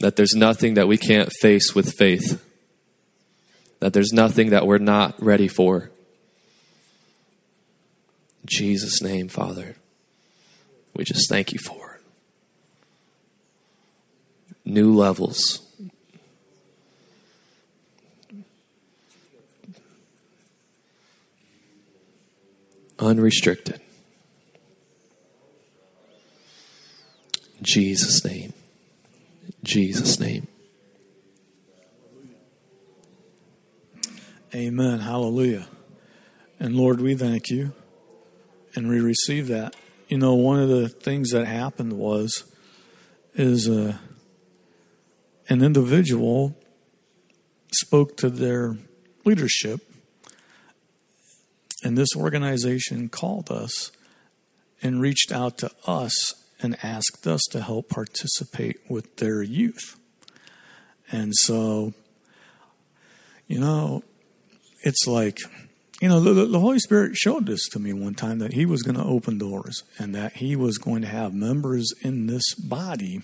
[0.01, 2.43] That there's nothing that we can't face with faith.
[3.81, 5.91] That there's nothing that we're not ready for.
[8.43, 9.77] In Jesus' name, Father,
[10.95, 12.03] we just thank you for it.
[14.65, 15.63] New levels.
[22.99, 23.81] Unrestricted.
[27.59, 28.53] In Jesus' name.
[29.67, 30.47] Jesus' name.
[34.55, 35.01] Amen.
[35.01, 35.67] Hallelujah.
[36.61, 37.73] And Lord, we thank you
[38.75, 39.75] and we receive that.
[40.09, 42.45] You know, one of the things that happened was
[43.35, 43.99] is uh,
[45.49, 46.57] an individual
[47.73, 48.79] spoke to their
[49.25, 49.81] leadership,
[51.83, 53.91] and this organization called us
[54.81, 59.99] and reached out to us and asked us to help participate with their youth.
[61.11, 61.93] And so,
[63.47, 64.03] you know,
[64.83, 65.39] it's like,
[66.01, 68.83] you know, the, the Holy Spirit showed this to me one time that He was
[68.83, 73.23] going to open doors and that He was going to have members in this body,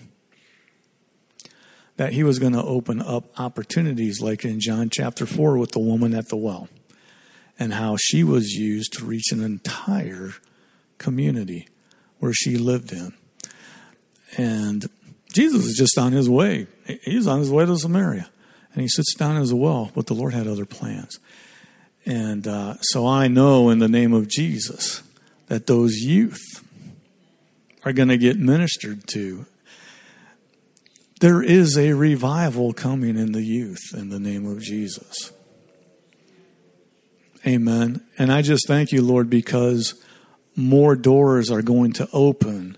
[1.97, 5.79] that He was going to open up opportunities, like in John chapter 4 with the
[5.79, 6.67] woman at the well,
[7.59, 10.31] and how she was used to reach an entire
[10.97, 11.67] community
[12.19, 13.13] where she lived in.
[14.37, 14.85] And
[15.31, 16.67] Jesus is just on his way.
[17.03, 18.29] He's on his way to Samaria.
[18.73, 21.19] And he sits down as well, but the Lord had other plans.
[22.05, 25.03] And uh, so I know in the name of Jesus
[25.47, 26.41] that those youth
[27.85, 29.45] are going to get ministered to.
[31.19, 35.31] There is a revival coming in the youth in the name of Jesus.
[37.45, 38.01] Amen.
[38.17, 39.95] And I just thank you, Lord, because
[40.55, 42.77] more doors are going to open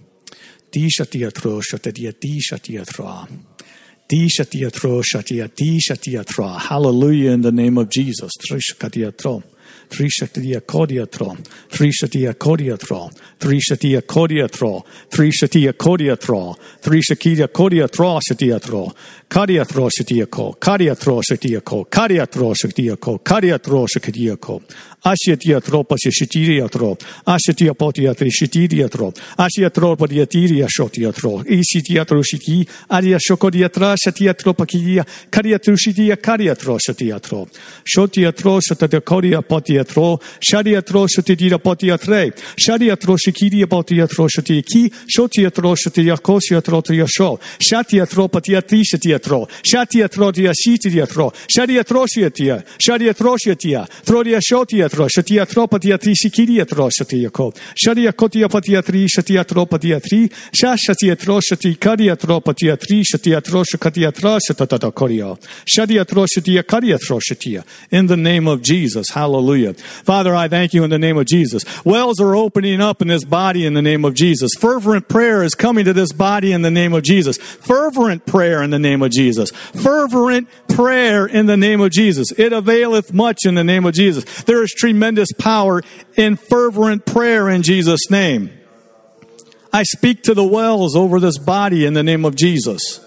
[0.71, 3.27] Dish adiatro shatadiadish adiatra.
[4.07, 6.57] Disha diatro shatia disha diatra.
[6.57, 8.31] Hallelujah in the name of Jesus.
[8.39, 9.43] Trisha diatro.
[9.91, 11.35] Trishatia Kodiatro,
[11.69, 18.93] Trishatia Kodiatro, Trishatia Kodiatro, Trishatia Kodiatro, Trishakia Kodiatro Shatiatro,
[19.29, 24.61] Kadiatro Shatiako, Kadiatro Shatiako, Kadiatro Shatiako, Kadiatro Shatiako,
[25.03, 36.17] Ashiatiatro Pasishitiriatro, Ashitiapotiatri Shitiriatro, Ashiatro Padiatiria Shotiatro, Isitiatro Shiki, Aria Shokodiatra Shatiatro Pakilia, Kadiatru Shitia
[36.17, 37.47] Kadiatro Shatiatro,
[37.83, 40.19] Shotiatro Shatakoria Potia shatacoria potiatro.
[40.39, 42.33] Shariatro shatidira potiatre.
[42.55, 44.91] Shariatro shikiria potiatro shatiki.
[45.07, 47.39] Shotiatro shatiacosiatro triasho.
[47.57, 49.47] Shatiatro patiatri shatiatro.
[49.63, 51.33] Shatiatro diashitiriatro.
[51.47, 52.63] Shariatro shiatia.
[52.77, 53.87] Shariatro shiatia.
[54.03, 61.15] Throdia shotia diatro, shatia tropa diatri sikiriatro shatiako, sharia kotia patiatri shatia tropa diatri, shatia
[61.15, 66.97] tro shati karia tropa diatri shatia tro shakatia tro shatata korio, shatia tro shatia karia
[66.97, 67.63] tro shatia.
[67.91, 69.70] In the name of Jesus, hallelujah.
[69.73, 70.03] Hallelujah.
[70.03, 71.63] Father, I thank you in the name of Jesus.
[71.85, 74.51] Wells are opening up in this body in the name of Jesus.
[74.59, 77.37] Fervent prayer is coming to this body in the name of Jesus.
[77.37, 79.51] Fervent prayer in the name of Jesus.
[79.51, 82.31] Fervent prayer in the name of Jesus.
[82.31, 84.43] It availeth much in the name of Jesus.
[84.43, 85.81] There is tremendous power
[86.15, 88.51] in fervent prayer in Jesus' name.
[89.73, 92.99] I speak to the wells over this body in the name of Jesus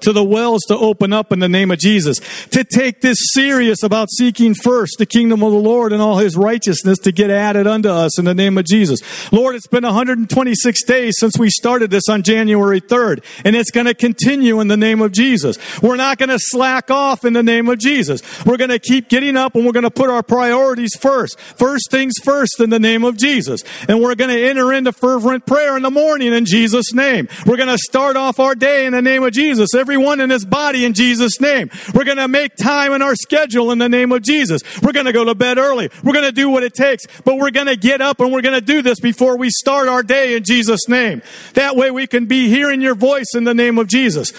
[0.00, 2.18] to the wells to open up in the name of Jesus,
[2.48, 6.36] to take this serious about seeking first the kingdom of the Lord and all his
[6.36, 9.00] righteousness to get added unto us in the name of Jesus.
[9.32, 13.86] Lord, it's been 126 days since we started this on January 3rd, and it's going
[13.86, 15.58] to continue in the name of Jesus.
[15.82, 18.22] We're not going to slack off in the name of Jesus.
[18.44, 21.38] We're going to keep getting up and we're going to put our priorities first.
[21.38, 23.62] First things first in the name of Jesus.
[23.88, 27.28] And we're going to enter into fervent prayer in the morning in Jesus' name.
[27.46, 29.74] We're going to start off our day in the name of Jesus.
[29.74, 31.70] Every everyone in his body in Jesus' name.
[31.94, 34.60] We're going to make time in our schedule in the name of Jesus.
[34.82, 35.88] We're going to go to bed early.
[36.04, 38.42] We're going to do what it takes, but we're going to get up and we're
[38.42, 41.22] going to do this before we start our day in Jesus' name.
[41.54, 44.30] That way we can be hearing your voice in the name of Jesus.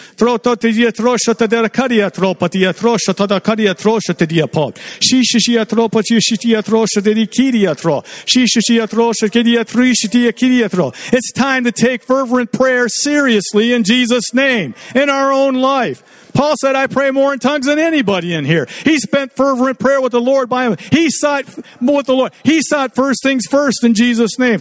[11.11, 16.31] It's time to take fervent prayer seriously in Jesus' name in our own life.
[16.33, 18.67] Paul said, I pray more in tongues than anybody in here.
[18.83, 20.77] He spent fervent prayer with the Lord by him.
[20.91, 21.45] He sought
[21.81, 22.33] with the Lord.
[22.43, 24.59] He sought first things first in Jesus' name.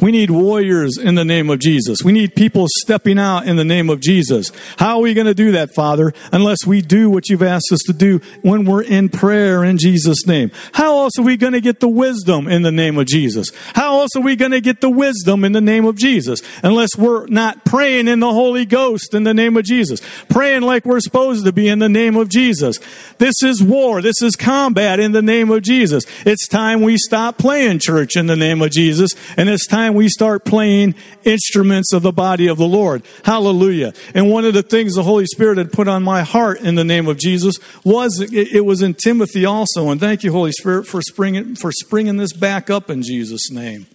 [0.00, 2.02] We need warriors in the name of Jesus.
[2.04, 4.52] We need people stepping out in the name of Jesus.
[4.78, 7.80] How are we going to do that, Father, unless we do what you've asked us
[7.86, 10.50] to do when we're in prayer in Jesus' name?
[10.72, 13.50] How else are we going to get the wisdom in the name of Jesus?
[13.74, 16.90] How else are we going to get the wisdom in the name of Jesus unless
[16.96, 20.00] we're not praying in the Holy Ghost in the name of Jesus?
[20.28, 22.78] Praying like we're supposed to be in the name of Jesus.
[23.18, 24.00] This is war.
[24.02, 26.04] This is combat in the name of Jesus.
[26.24, 30.08] It's time we stop playing church in the name of Jesus and it's time we
[30.08, 30.94] start playing
[31.24, 33.02] instruments of the body of the Lord.
[33.24, 33.92] Hallelujah.
[34.14, 36.84] And one of the things the Holy Spirit had put on my heart in the
[36.84, 39.90] name of Jesus was it was in Timothy also.
[39.90, 43.86] And thank you, Holy Spirit, for springing, for springing this back up in Jesus' name.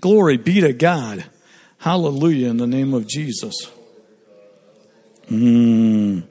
[0.00, 1.24] Glory be to God.
[1.78, 3.54] Hallelujah in the name of Jesus.
[5.30, 6.24] Mm.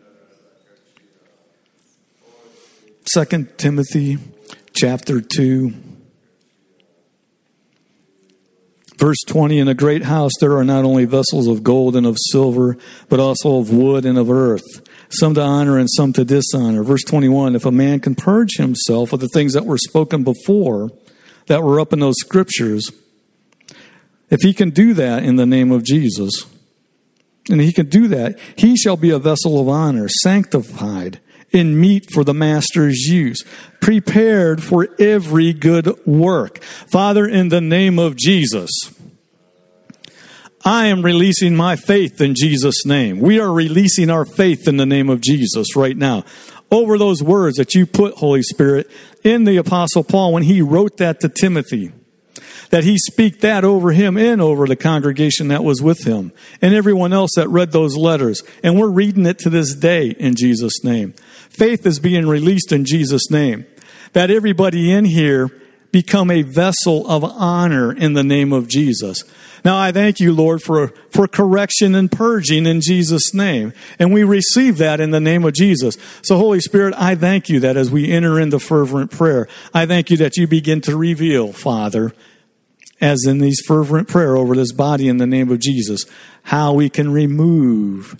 [3.14, 4.18] 2 Timothy
[4.74, 5.74] chapter 2
[8.98, 12.18] Verse 20 In a great house there are not only vessels of gold and of
[12.32, 12.78] silver,
[13.10, 14.66] but also of wood and of earth,
[15.10, 16.84] some to honor and some to dishonor.
[16.84, 20.90] Verse 21 If a man can purge himself of the things that were spoken before,
[21.46, 22.92] that were up in those scriptures,
[24.30, 26.46] if he can do that in the name of Jesus,
[27.50, 31.22] and he can do that, he shall be a vessel of honor, sanctified
[31.52, 33.44] in meet for the master's use,
[33.82, 36.62] prepared for every good work.
[36.64, 38.70] Father, in the name of Jesus,
[40.66, 43.20] I am releasing my faith in Jesus' name.
[43.20, 46.26] We are releasing our faith in the name of Jesus right now.
[46.70, 48.92] Over those words that you put, Holy Spirit,
[49.24, 51.94] in the Apostle Paul when he wrote that to Timothy
[52.70, 56.32] that he speak that over him and over the congregation that was with him
[56.62, 58.44] and everyone else that read those letters.
[58.64, 61.14] And we're reading it to this day in Jesus' name.
[61.58, 63.66] Faith is being released in Jesus' name.
[64.14, 65.50] That everybody in here
[65.92, 69.24] become a vessel of honor in the name of Jesus.
[69.66, 73.74] Now I thank you, Lord, for, for correction and purging in Jesus' name.
[73.98, 75.98] And we receive that in the name of Jesus.
[76.22, 80.12] So Holy Spirit, I thank you that as we enter into fervent prayer, I thank
[80.12, 82.14] you that you begin to reveal, Father,
[83.02, 86.06] as in these fervent prayer over this body in the name of Jesus,
[86.44, 88.16] how we can remove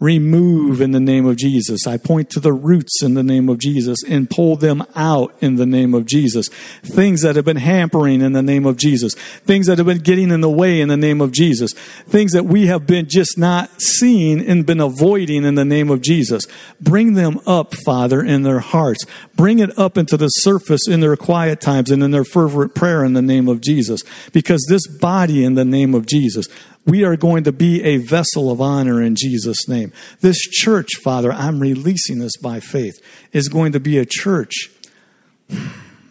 [0.00, 1.86] remove in the name of Jesus.
[1.86, 5.56] I point to the roots in the name of Jesus and pull them out in
[5.56, 6.48] the name of Jesus.
[6.84, 9.14] Things that have been hampering in the name of Jesus.
[9.14, 11.72] Things that have been getting in the way in the name of Jesus.
[11.72, 16.00] Things that we have been just not seeing and been avoiding in the name of
[16.00, 16.46] Jesus.
[16.80, 19.04] Bring them up, Father, in their hearts.
[19.34, 23.04] Bring it up into the surface in their quiet times and in their fervent prayer
[23.04, 24.02] in the name of Jesus.
[24.32, 26.46] Because this body in the name of Jesus
[26.88, 29.92] we are going to be a vessel of honor in Jesus' name.
[30.20, 32.94] This church, Father, I'm releasing this by faith,
[33.30, 34.70] is going to be a church,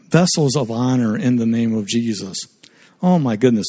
[0.10, 2.38] vessels of honor in the name of Jesus.
[3.02, 3.66] Oh my goodness.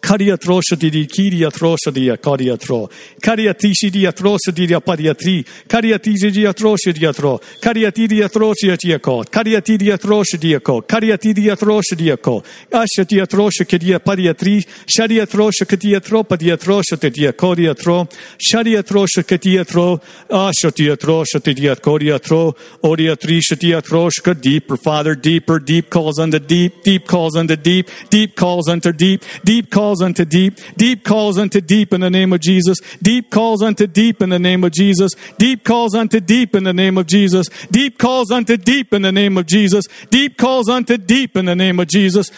[0.00, 2.88] Karia troshadidia, kiria trosadia, karia tro.
[3.22, 5.44] Karia tishidia trosadidia padia tri.
[5.68, 7.38] Karia tishidia trosadia tro.
[7.60, 9.22] Karia tidia trosadia ko.
[9.24, 10.80] Karia tidia trosadia ko.
[10.82, 12.42] Karia tidia trosadia ko.
[12.72, 14.64] Ashadia troshakadia padia tri.
[14.86, 18.08] Shadia troshakadia tro padia trosadia kodia tro.
[18.38, 20.00] Shadia troshakadia tro.
[20.30, 22.54] Ashadia trosadia kodia tro.
[22.82, 24.34] Odia tri shadia troshka.
[24.40, 25.58] Deeper, Father, deeper.
[25.58, 26.82] Deep calls unto deep.
[26.82, 27.88] Deep calls unto deep.
[28.08, 29.22] Deep calls unto deep.
[29.44, 30.58] Deep calls unto deep.
[30.76, 32.78] Deep calls unto deep in the name of Jesus.
[33.02, 35.12] Deep calls unto deep in the name of Jesus.
[35.38, 37.48] Deep calls unto deep in the name of Jesus.
[37.70, 39.86] Deep calls unto deep in the name of Jesus.
[40.10, 42.30] Deep calls unto deep in the name of Jesus.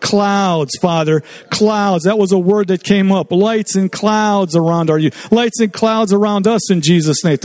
[0.00, 1.22] Clouds, Father.
[1.50, 2.04] Clouds.
[2.04, 3.32] That was a word that came up.
[3.32, 4.98] Lights and clouds around our.
[5.30, 7.38] Lights and clouds around us in Jesus' name.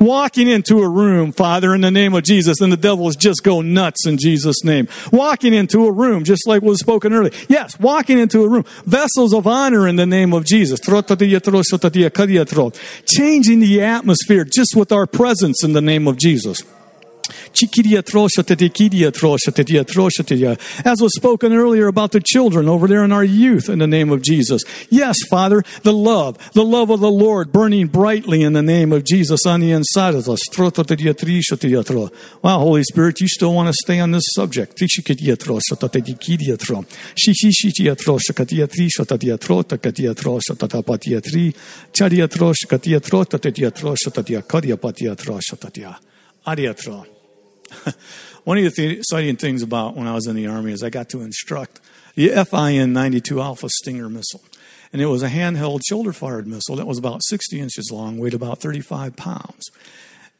[0.00, 3.60] Walking into a room, Father, in the name of Jesus, and the devils just go
[3.60, 4.88] nuts in Jesus' name.
[5.12, 7.32] Walking into a room, just like was spoken earlier.
[7.48, 8.64] Yes, walking into a room.
[8.84, 10.80] Vessels of honor in the name of Jesus.
[13.06, 16.62] Changing the atmosphere just with our presence in the name of Jesus.
[20.84, 24.10] As was spoken earlier about the children over there in our youth in the name
[24.10, 24.62] of Jesus.
[24.90, 29.04] Yes, Father, the love, the love of the Lord burning brightly in the name of
[29.04, 30.40] Jesus on the inside of us.
[32.42, 34.80] Wow, Holy Spirit, you still want to stay on this subject.
[46.46, 47.13] Ariatro.
[48.44, 51.08] One of the exciting things about when I was in the Army is I got
[51.10, 51.80] to instruct
[52.14, 54.42] the FIM 92 Alpha Stinger missile.
[54.92, 58.34] And it was a handheld shoulder fired missile that was about 60 inches long, weighed
[58.34, 59.70] about 35 pounds.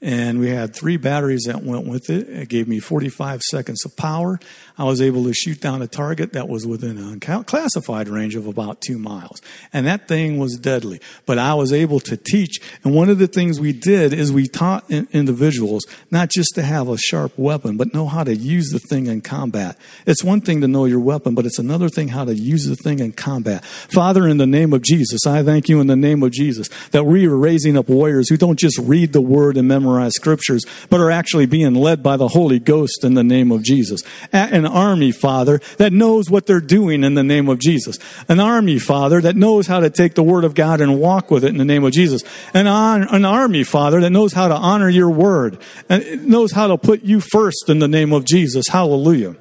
[0.02, 2.28] And we had three batteries that went with it.
[2.28, 4.38] It gave me 45 seconds of power.
[4.76, 8.46] I was able to shoot down a target that was within a classified range of
[8.46, 9.40] about two miles.
[9.72, 11.00] And that thing was deadly.
[11.24, 12.60] But I was able to teach.
[12.82, 16.90] And one of the things we did is we taught individuals not just to have
[16.90, 19.78] a sharp weapon, but know how to use the thing in combat.
[20.04, 22.76] It's one thing to know your weapon, but it's another thing how to use the
[22.76, 23.64] thing in combat.
[23.64, 27.04] Father, in the name of Jesus, I thank you in the name of Jesus that
[27.04, 31.00] we are raising up warriors who don't just read the word and memorize scriptures, but
[31.00, 34.02] are actually being led by the Holy Ghost in the name of Jesus.
[34.32, 37.98] An army, Father, that knows what they're doing in the name of Jesus.
[38.28, 41.44] An army, Father, that knows how to take the Word of God and walk with
[41.44, 42.22] it in the name of Jesus.
[42.52, 45.58] An, an army, Father, that knows how to honor your Word
[45.88, 48.68] and knows how to put you first in the name of Jesus.
[48.68, 49.36] Hallelujah.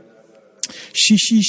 [0.93, 1.39] Shishi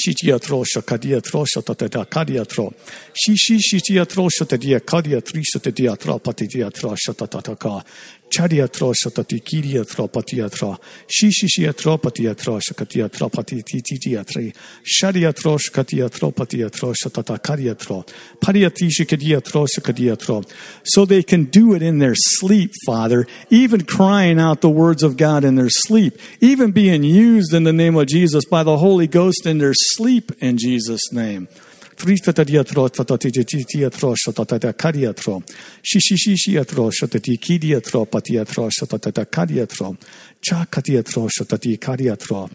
[8.31, 9.15] patidia trosha tatataka.
[9.15, 10.79] Chadia trosha tati kidia tra patia tra.
[11.09, 14.53] Shishi shia tra patia trosha katia tra pati titia tri.
[14.85, 18.05] Shadia trosha katia tra patia trosha tata kadia tro.
[18.41, 20.43] Padia tisha kadia trosha kadia tro.
[20.85, 25.17] So they can do it in their sleep, Father, even crying out the words of
[25.17, 29.07] God in their sleep, even being used in the name of Jesus by the Holy
[29.07, 31.49] Ghost in their sleep in Jesus' name.
[31.97, 35.43] Tristatadia-tro, tatatititia-tro, shatatatacadia-tro.
[35.83, 39.97] Shishishishiatro, shatatikidia-tro, patia-tro, shatatatacadia-tro.
[40.41, 42.51] Chakatia-tro, shatatikadia-tro.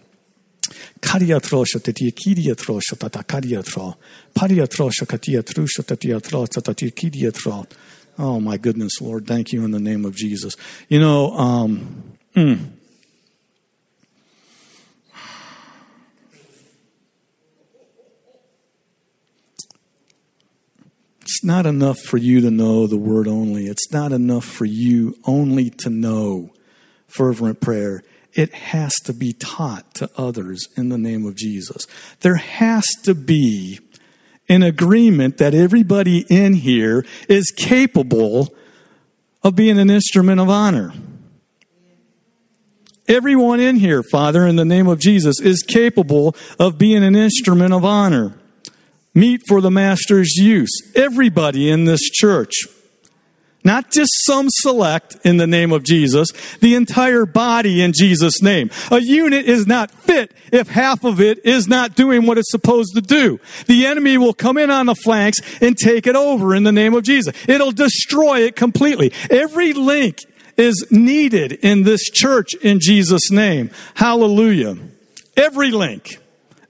[1.01, 3.95] Kadia-tro, shatatikidia-tro, shatatakadia-tro.
[4.33, 7.65] Padia-tro, shakatia-tro, shatatia-tro, tatatikidia-tro.
[8.17, 10.57] Oh my goodness, Lord, thank you in the name of Jesus.
[10.89, 12.59] You know, um, mm,
[21.30, 23.67] It's not enough for you to know the word only.
[23.67, 26.49] It's not enough for you only to know
[27.05, 28.01] fervent prayer.
[28.34, 31.86] It has to be taught to others in the name of Jesus.
[32.21, 33.80] There has to be
[34.49, 38.51] an agreement that everybody in here is capable
[39.43, 40.93] of being an instrument of honor.
[43.07, 47.71] Everyone in here, Father, in the name of Jesus, is capable of being an instrument
[47.71, 48.38] of honor
[49.14, 50.72] meet for the master's use.
[50.95, 52.53] Everybody in this church.
[53.64, 56.30] Not just some select in the name of Jesus,
[56.62, 58.72] the entire body in Jesus' name.
[58.89, 62.95] A unit is not fit if half of it is not doing what it's supposed
[62.95, 63.39] to do.
[63.68, 66.93] The enemy will come in on the flanks and take it over in the name
[66.93, 67.34] of Jesus.
[67.49, 69.12] It'll destroy it completely.
[69.30, 70.20] Every link
[70.55, 73.72] is needed in this church in Jesus' name.
[73.95, 74.78] Hallelujah.
[75.36, 76.18] Every link.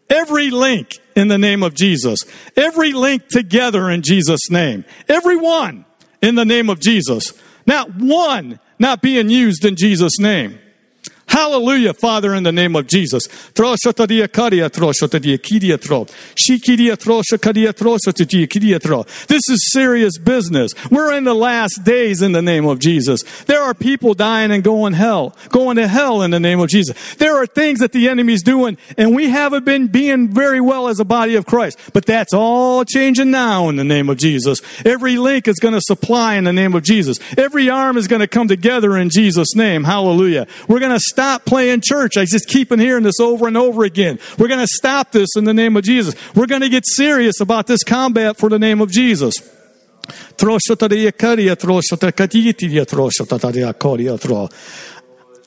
[0.09, 2.19] Every link in the name of Jesus.
[2.55, 4.85] Every link together in Jesus' name.
[5.07, 5.85] Every one.
[6.21, 7.33] in the name of Jesus.
[7.65, 10.59] Not one not being used in Jesus' name.
[11.29, 13.27] Hallelujah, Father, in the name of Jesus.
[19.27, 20.71] This is serious business.
[20.89, 23.21] We're in the last days in the name of Jesus.
[23.43, 27.15] There are people dying and going hell, going to hell in the name of Jesus.
[27.15, 30.99] There are things that the enemy's doing, and we haven't been being very well as
[30.99, 31.77] a body of Christ.
[31.93, 34.61] But that's all changing now in the name of Jesus.
[34.83, 37.19] Every link is going to supply in the name of Jesus.
[37.37, 39.83] Every arm is going to come together in Jesus' name.
[39.83, 40.47] Hallelujah.
[40.67, 42.17] We're going to stop playing church.
[42.17, 44.19] I just keep on hearing this over and over again.
[44.37, 46.15] We're going to stop this in the name of Jesus.
[46.35, 49.35] We're going to get serious about this combat for the name of Jesus.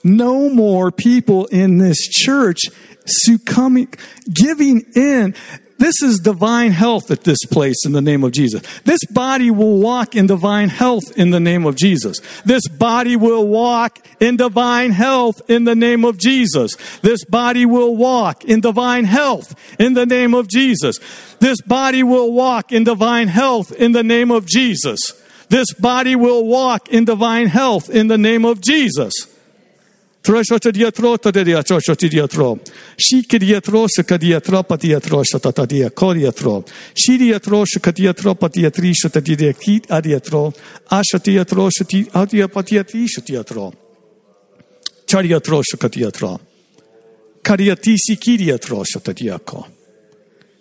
[0.05, 2.61] No more people in this church
[3.07, 3.89] succumbing,
[4.33, 5.35] giving in.
[5.83, 8.63] This is divine health at this place in the name of Jesus.
[8.85, 12.21] This body will walk in divine health in the name of Jesus.
[12.45, 16.77] This body will walk in divine health in the name of Jesus.
[17.03, 21.01] This body will walk in divine health in the name of Jesus.
[21.41, 25.01] This body will walk in divine health in the name of Jesus.
[25.49, 29.32] This body will walk in divine health in the name of Jesus.
[30.23, 32.59] Trošote diatro, taderia, trošote diatro.
[32.97, 36.63] Shike diatro, shika diatro, patiatro, shata dia, coriatro.
[36.95, 40.53] Shi diatro, shika diatro, patiatri, shata dia, kit adiatro.
[40.91, 43.73] Asha diatro, shati, adia, patiatri, shatiatro.
[45.07, 46.39] Chariatro, shika diatro.
[47.43, 49.67] Cariatisi, kiriatro, shata diaco.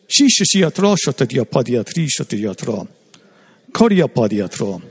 [0.07, 2.87] Shisha shiatro, shata dia, padiatri, shatiatro.
[3.71, 4.81] Coria padiatro.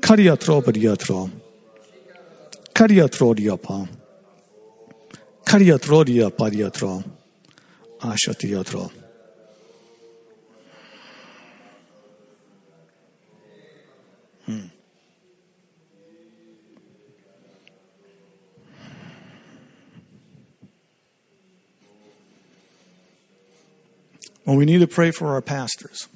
[0.00, 1.41] Cariatro, padiatro.
[2.82, 3.88] Kariatrodia
[5.44, 7.04] Kariatrodia pariatro.
[8.00, 8.90] Ashatiatro.
[14.46, 14.60] Hmm.
[24.44, 26.08] Well, we need to pray for our pastors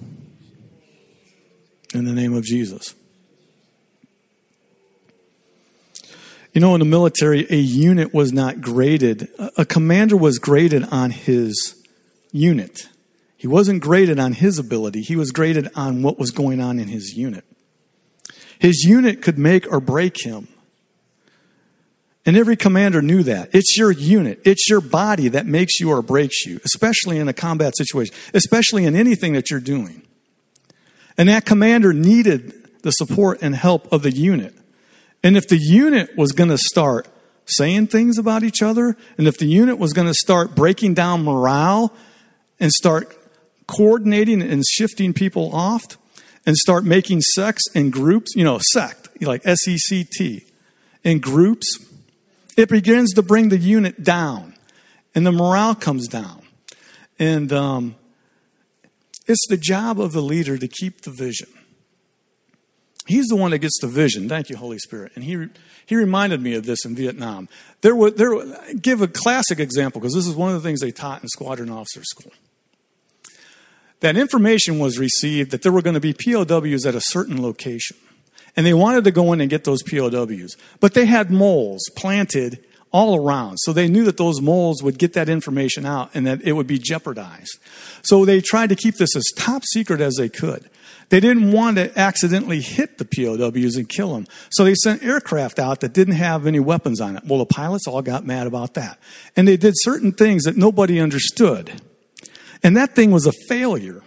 [1.95, 2.96] in the name of Jesus.
[6.57, 9.29] You know, in the military, a unit was not graded.
[9.59, 11.87] A commander was graded on his
[12.33, 12.89] unit.
[13.37, 16.89] He wasn't graded on his ability, he was graded on what was going on in
[16.89, 17.45] his unit.
[18.59, 20.49] His unit could make or break him.
[22.25, 23.51] And every commander knew that.
[23.53, 27.35] It's your unit, it's your body that makes you or breaks you, especially in a
[27.35, 30.07] combat situation, especially in anything that you're doing.
[31.19, 34.55] And that commander needed the support and help of the unit.
[35.23, 37.09] And if the unit was going to start
[37.47, 41.25] saying things about each other, and if the unit was going to start breaking down
[41.25, 41.93] morale
[42.59, 43.17] and start
[43.67, 45.83] coordinating and shifting people off
[46.45, 50.45] and start making sects in groups, you know, sect, like S E C T,
[51.03, 51.67] in groups,
[52.57, 54.55] it begins to bring the unit down
[55.15, 56.43] and the morale comes down.
[57.19, 57.97] And um,
[59.27, 61.49] it's the job of the leader to keep the vision.
[63.07, 64.29] He's the one that gets the vision.
[64.29, 65.13] Thank you, Holy Spirit.
[65.15, 65.49] And he,
[65.87, 67.49] he reminded me of this in Vietnam.
[67.81, 68.35] There were, there,
[68.75, 71.71] give a classic example because this is one of the things they taught in squadron
[71.71, 72.33] officer school.
[74.01, 77.97] That information was received that there were going to be POWs at a certain location.
[78.57, 80.57] And they wanted to go in and get those POWs.
[80.81, 83.59] But they had moles planted all around.
[83.59, 86.67] So they knew that those moles would get that information out and that it would
[86.67, 87.59] be jeopardized.
[88.03, 90.71] So they tried to keep this as top secret as they could.
[91.09, 94.27] They didn't want to accidentally hit the POWs and kill them.
[94.51, 97.25] So they sent aircraft out that didn't have any weapons on it.
[97.25, 98.99] Well, the pilots all got mad about that.
[99.37, 101.81] And they did certain things that nobody understood.
[102.63, 104.03] And that thing was a failure.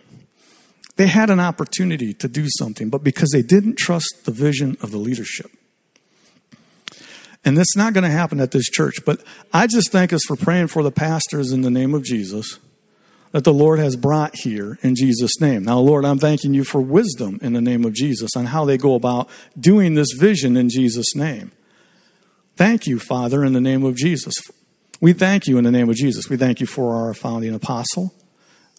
[0.97, 4.91] They had an opportunity to do something, but because they didn't trust the vision of
[4.91, 5.50] the leadership.
[7.45, 8.97] And that's not going to happen at this church.
[9.06, 9.24] But
[9.54, 12.60] I just thank us for praying for the pastors in the name of Jesus
[13.32, 15.64] that the Lord has brought here in Jesus' name.
[15.64, 18.78] Now, Lord, I'm thanking you for wisdom in the name of Jesus on how they
[18.78, 21.52] go about doing this vision in Jesus' name.
[22.56, 24.34] Thank you, Father, in the name of Jesus.
[25.00, 26.30] We thank you in the name of Jesus.
[26.30, 28.14] We thank you for our founding apostle.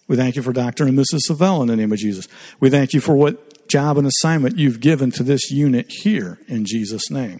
[0.07, 0.85] We thank you for Dr.
[0.85, 1.21] and Mrs.
[1.21, 2.27] Savell in the name of Jesus.
[2.59, 6.65] We thank you for what job and assignment you've given to this unit here in
[6.65, 7.39] Jesus' name.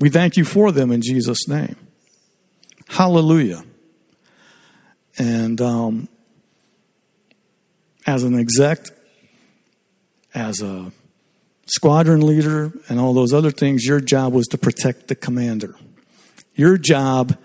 [0.00, 1.76] We thank you for them in Jesus' name.
[2.88, 3.62] Hallelujah.
[5.18, 6.08] And um,
[8.06, 8.86] as an exec,
[10.34, 10.92] as a
[11.66, 15.74] squadron leader, and all those other things, your job was to protect the commander.
[16.54, 17.36] Your job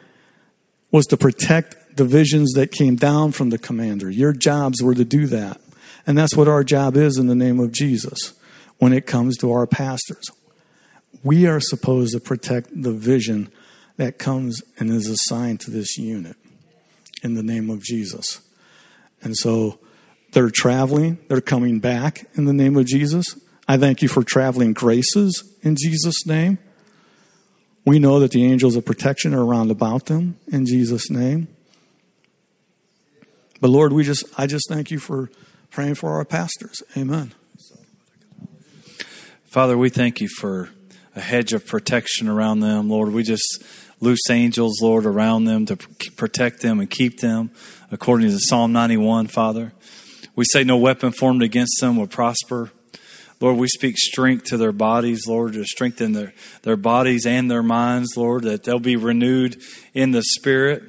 [0.92, 4.10] was to protect the visions that came down from the commander.
[4.10, 5.60] Your jobs were to do that.
[6.06, 8.34] And that's what our job is in the name of Jesus.
[8.80, 10.30] when it comes to our pastors.
[11.24, 13.52] We are supposed to protect the vision
[13.98, 16.36] that comes and is assigned to this unit
[17.24, 18.42] in the name of Jesus.
[19.22, 19.80] And so
[20.34, 23.40] they're traveling, they're coming back in the name of Jesus.
[23.68, 26.60] I thank you for traveling graces in Jesus' name.
[27.86, 31.48] We know that the angels of protection are around about them in Jesus' name.
[33.60, 35.32] But Lord, we just I just thank you for
[35.72, 36.84] praying for our pastors.
[36.96, 37.34] Amen.
[39.46, 40.70] Father, we thank you for
[41.16, 42.90] a hedge of protection around them.
[42.90, 43.64] Lord, we just
[44.00, 45.78] loose angels, Lord, around them to
[46.16, 47.52] protect them and keep them
[47.92, 49.74] according to Psalm 91, Father.
[50.36, 52.72] We say no weapon formed against them will prosper.
[53.40, 56.34] Lord, we speak strength to their bodies, Lord, to strengthen their,
[56.64, 59.62] their bodies and their minds, Lord, that they'll be renewed
[59.94, 60.84] in the Spirit.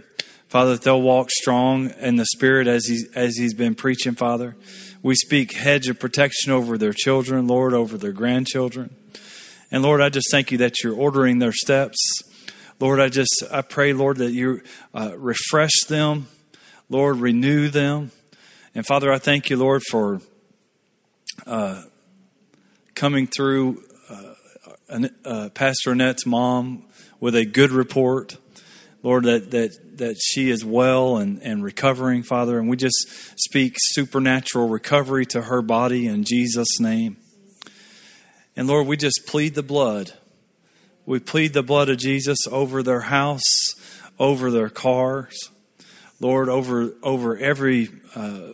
[0.48, 4.56] Father, that they'll walk strong in the Spirit as, he, as He's been preaching, Father.
[5.02, 8.96] We speak hedge of protection over their children, Lord, over their grandchildren.
[9.70, 11.98] And Lord, I just thank you that you're ordering their steps.
[12.80, 14.62] Lord, I just I pray, Lord, that you
[14.94, 16.28] uh, refresh them,
[16.88, 18.12] Lord, renew them.
[18.72, 20.20] And Father, I thank you, Lord, for
[21.44, 21.82] uh,
[22.94, 26.84] coming through uh, uh, Pastor Annette's mom
[27.18, 28.36] with a good report.
[29.02, 32.58] Lord, that, that, that she is well and, and recovering, Father.
[32.58, 32.96] And we just
[33.36, 37.16] speak supernatural recovery to her body in Jesus' name.
[38.56, 40.14] And Lord, we just plead the blood.
[41.08, 43.40] We plead the blood of Jesus over their house,
[44.18, 45.48] over their cars,
[46.20, 48.52] Lord, over over every uh,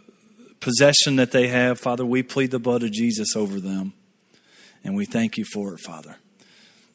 [0.61, 3.93] possession that they have, Father, we plead the blood of Jesus over them.
[4.85, 6.19] And we thank you for it, Father.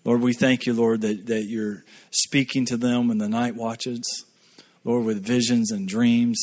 [0.05, 4.23] Lord, we thank you, Lord, that, that you're speaking to them in the night watches,
[4.85, 6.39] Lord, with visions and dreams.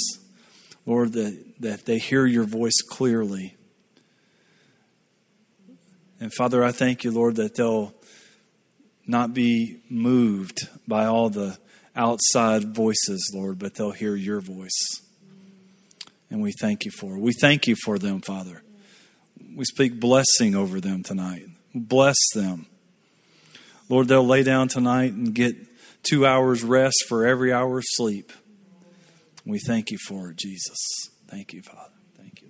[0.85, 3.57] Lord, that, that they hear your voice clearly.
[6.21, 7.95] And Father, I thank you, Lord, that they'll
[9.07, 11.59] not be moved by all the
[11.95, 15.01] outside voices, Lord, but they'll hear your voice.
[16.31, 17.21] And we thank you for it.
[17.21, 18.63] We thank you for them, Father.
[19.55, 21.47] We speak blessing over them tonight.
[21.75, 22.67] Bless them.
[23.89, 25.57] Lord, they'll lay down tonight and get
[26.03, 28.33] two hours rest for every hour of sleep.
[29.45, 30.77] We thank you for it, Jesus.
[31.29, 31.93] Thank you, Father.
[32.17, 32.49] Thank you.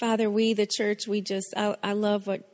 [0.00, 2.49] Father, we, the church, we just, I, I love what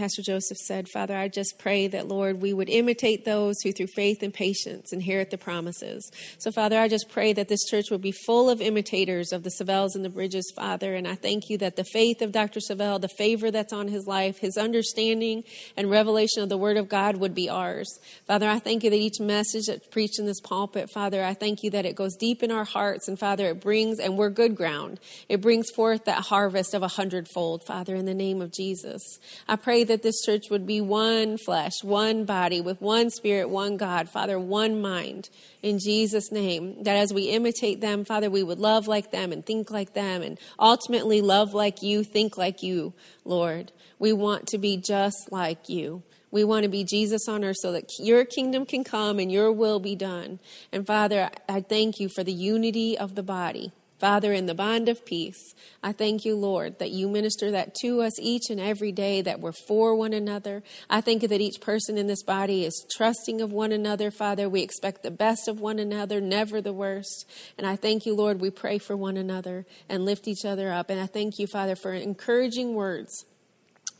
[0.00, 3.88] Pastor Joseph said, Father, I just pray that, Lord, we would imitate those who through
[3.88, 6.10] faith and patience inherit the promises.
[6.38, 9.50] So, Father, I just pray that this church would be full of imitators of the
[9.50, 10.94] Savells and the Bridges, Father.
[10.94, 12.60] And I thank you that the faith of Dr.
[12.60, 15.44] Savell, the favor that's on his life, his understanding
[15.76, 17.98] and revelation of the Word of God would be ours.
[18.26, 21.62] Father, I thank you that each message that's preached in this pulpit, Father, I thank
[21.62, 23.06] you that it goes deep in our hearts.
[23.06, 24.98] And, Father, it brings, and we're good ground,
[25.28, 29.02] it brings forth that harvest of a hundredfold, Father, in the name of Jesus.
[29.46, 33.76] I pray that this church would be one flesh, one body, with one spirit, one
[33.76, 35.28] God, Father, one mind,
[35.62, 36.84] in Jesus' name.
[36.84, 40.22] That as we imitate them, Father, we would love like them and think like them,
[40.22, 43.72] and ultimately love like you, think like you, Lord.
[43.98, 46.02] We want to be just like you.
[46.30, 49.50] We want to be Jesus on earth so that your kingdom can come and your
[49.50, 50.38] will be done.
[50.72, 53.72] And Father, I thank you for the unity of the body.
[54.00, 58.00] Father, in the bond of peace, I thank you, Lord, that you minister that to
[58.00, 60.62] us each and every day, that we're for one another.
[60.88, 64.48] I thank you that each person in this body is trusting of one another, Father.
[64.48, 67.26] We expect the best of one another, never the worst.
[67.58, 70.88] And I thank you, Lord, we pray for one another and lift each other up.
[70.88, 73.26] And I thank you, Father, for encouraging words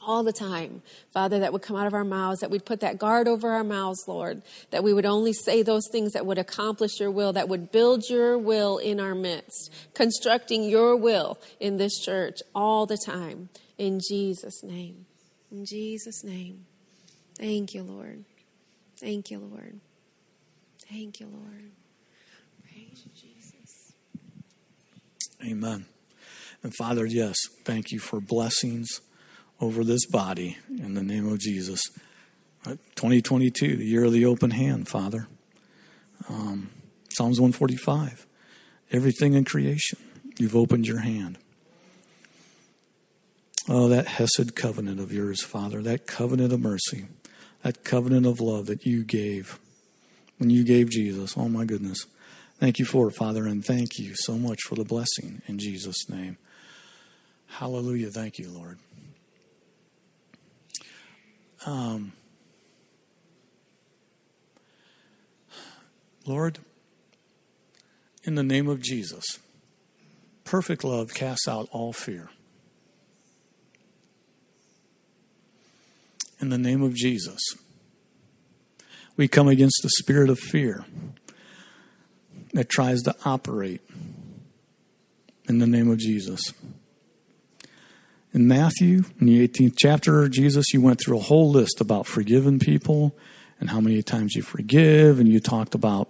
[0.07, 0.83] all the time,
[1.13, 3.65] Father, that would come out of our mouths, that we'd put that guard over our
[3.65, 7.49] mouths, Lord, that we would only say those things that would accomplish your will, that
[7.49, 12.99] would build your will in our midst, constructing your will in this church all the
[13.05, 13.49] time.
[13.79, 15.07] In Jesus' name.
[15.51, 16.67] In Jesus' name.
[17.39, 18.25] Thank you, Lord.
[18.99, 19.81] Thank you, Lord.
[20.89, 21.71] Thank you, Lord.
[22.63, 23.93] Praise Jesus.
[25.43, 25.87] Amen.
[26.63, 29.01] And Father, yes, thank you for blessings
[29.61, 31.81] over this body in the name of Jesus.
[32.67, 35.29] Uh, 2022, the year of the open hand, Father.
[36.29, 36.71] Um,
[37.11, 38.27] Psalms 145.
[38.93, 39.99] Everything in creation,
[40.39, 41.39] you've opened your hand.
[43.69, 47.07] Oh, that Hesed covenant of yours, Father, that covenant of mercy,
[47.63, 49.61] that covenant of love that you gave
[50.39, 51.37] when you gave Jesus.
[51.37, 52.07] Oh, my goodness.
[52.59, 56.09] Thank you for it, Father, and thank you so much for the blessing in Jesus'
[56.09, 56.37] name.
[57.47, 58.11] Hallelujah.
[58.11, 58.79] Thank you, Lord.
[61.67, 62.13] Um,
[66.27, 66.59] Lord,
[68.25, 69.39] in the name of Jesus,
[70.51, 72.29] Perfect love casts out all fear.
[76.41, 77.41] In the name of Jesus,
[79.17, 80.85] we come against the spirit of fear
[82.53, 83.81] that tries to operate
[85.49, 86.53] in the name of Jesus.
[88.33, 92.61] In Matthew, in the 18th chapter, Jesus, you went through a whole list about forgiving
[92.61, 93.16] people
[93.59, 96.09] and how many times you forgive, and you talked about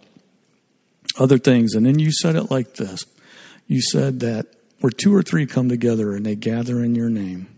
[1.19, 1.75] other things.
[1.75, 3.07] And then you said it like this
[3.67, 4.47] You said that
[4.81, 7.49] where two or three come together and they gather in your name,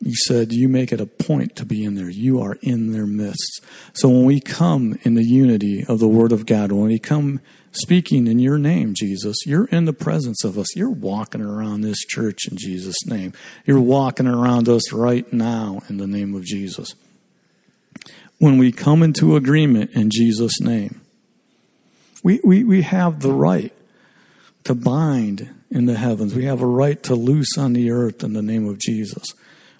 [0.00, 2.08] you said you make it a point to be in there.
[2.08, 3.60] You are in their midst.
[3.92, 7.40] So when we come in the unity of the Word of God, when we come
[7.78, 10.76] speaking in your name, Jesus, you're in the presence of us.
[10.76, 13.32] You're walking around this church in Jesus' name.
[13.64, 16.94] You're walking around us right now in the name of Jesus.
[18.38, 21.00] When we come into agreement in Jesus' name,
[22.22, 23.72] we, we, we have the right
[24.64, 26.34] to bind in the heavens.
[26.34, 29.24] We have a right to loose on the earth in the name of Jesus.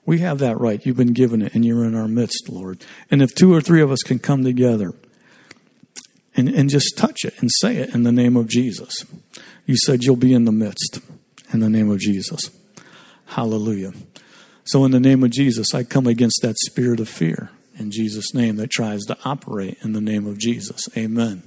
[0.07, 0.85] We have that right.
[0.85, 2.85] You've been given it, and you're in our midst, Lord.
[3.11, 4.95] And if two or three of us can come together
[6.39, 9.05] and, and just touch it and say it in the name of Jesus,
[9.67, 11.01] you said you'll be in the midst
[11.53, 12.51] in the name of Jesus.
[13.27, 13.93] Hallelujah.
[14.65, 18.33] So, in the name of Jesus, I come against that spirit of fear in Jesus'
[18.35, 20.89] name that tries to operate in the name of Jesus.
[20.97, 21.43] Amen.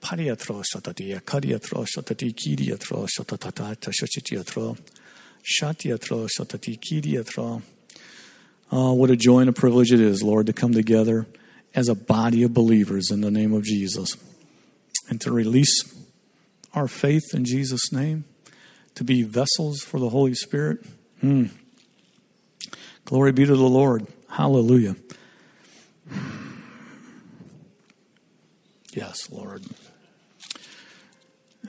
[0.00, 4.78] Chikiriatro, tatariatro, shotadikiriatro, pariatro, shotadiya, kariatro, shotadikiriatro, shotatata, shochitiatro,
[5.42, 7.62] shatiatro, shotadikiriatro.
[8.72, 11.26] Oh, what a joy and a privilege it is, Lord, to come together
[11.74, 14.16] as a body of believers in the name of Jesus
[15.08, 15.94] and to release
[16.72, 18.24] our faith in Jesus' name,
[18.94, 20.84] to be vessels for the Holy Spirit.
[21.22, 21.50] Mm.
[23.04, 24.06] Glory be to the Lord.
[24.28, 24.96] Hallelujah.
[28.92, 29.62] Yes, Lord.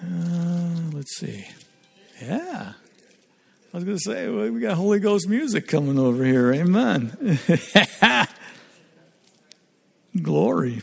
[0.04, 1.46] Uh, let's see.
[2.22, 2.74] Yeah.
[3.74, 6.54] I was going to say, well, we got Holy Ghost music coming over here.
[6.54, 7.40] Amen.
[10.22, 10.82] Glory.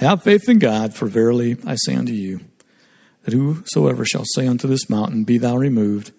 [0.00, 2.40] Have faith in God, for verily I say unto you,
[3.22, 6.12] that whosoever shall say unto this mountain, Be thou removed,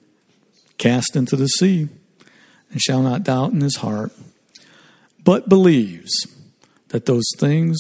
[0.80, 1.90] cast into the sea,
[2.72, 4.12] and shall not doubt in his heart,
[5.24, 6.26] but believes
[6.96, 7.78] that those things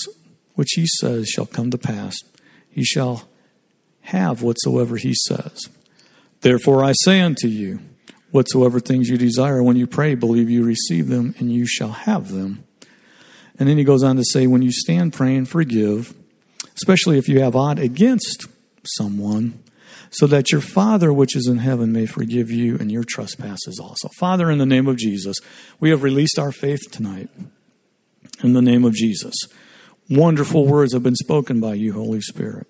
[0.55, 2.18] which he says shall come to pass,
[2.70, 3.30] he shall
[4.01, 5.70] have whatsoever he says.
[6.41, 7.80] Therefore I say unto you,
[8.32, 12.34] whatsoever things you desire when you pray, believe you receive them, and you shall have
[12.34, 12.66] them.
[13.57, 16.13] And then he goes on to say, when you stand praying, forgive,
[16.76, 18.47] especially if you have aught against
[18.84, 19.63] someone,
[20.09, 24.09] so that your Father which is in heaven may forgive you and your trespasses also.
[24.18, 25.38] Father, in the name of Jesus,
[25.80, 27.30] we have released our faith tonight.
[28.44, 29.34] In the name of Jesus.
[30.10, 32.68] Wonderful words have been spoken by you, Holy Spirit.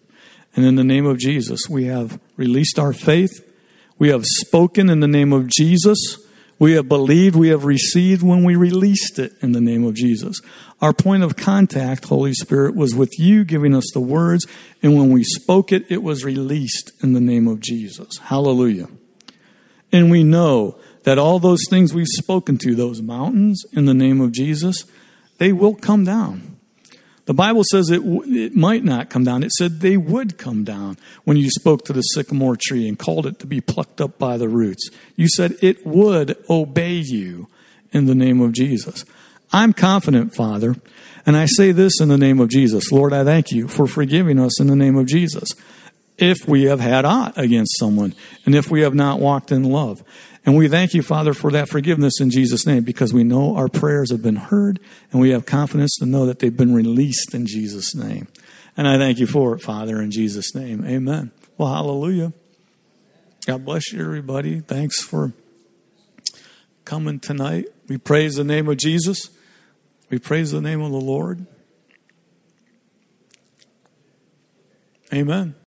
[0.55, 3.31] And in the name of Jesus, we have released our faith.
[3.97, 6.17] We have spoken in the name of Jesus.
[6.57, 10.39] We have believed, we have received when we released it in the name of Jesus.
[10.81, 14.47] Our point of contact, Holy Spirit, was with you giving us the words,
[14.81, 18.17] and when we spoke it, it was released in the name of Jesus.
[18.19, 18.87] Hallelujah.
[19.91, 24.21] And we know that all those things we've spoken to, those mountains, in the name
[24.21, 24.85] of Jesus,
[25.37, 26.55] they will come down.
[27.25, 29.41] The Bible says it, it might not come down.
[29.41, 33.25] It said they would come down when you spoke to the sycamore tree and called
[33.25, 34.89] it to be plucked up by the roots.
[35.15, 37.47] You said it would obey you
[37.91, 39.05] in the name of Jesus.
[39.51, 40.75] I'm confident, Father,
[41.25, 42.91] and I say this in the name of Jesus.
[42.91, 45.49] Lord, I thank you for forgiving us in the name of Jesus.
[46.17, 48.13] If we have had aught against someone,
[48.45, 50.03] and if we have not walked in love.
[50.45, 53.67] And we thank you, Father, for that forgiveness in Jesus' name because we know our
[53.67, 54.79] prayers have been heard
[55.11, 58.27] and we have confidence to know that they've been released in Jesus' name.
[58.77, 60.85] And I thank you for it, Father, in Jesus' name.
[60.85, 61.31] Amen.
[61.57, 62.31] Well, hallelujah.
[63.47, 64.59] God bless you, everybody.
[64.59, 65.33] Thanks for
[66.83, 67.65] coming tonight.
[67.87, 69.29] We praise the name of Jesus.
[70.11, 71.47] We praise the name of the Lord.
[75.11, 75.55] Amen.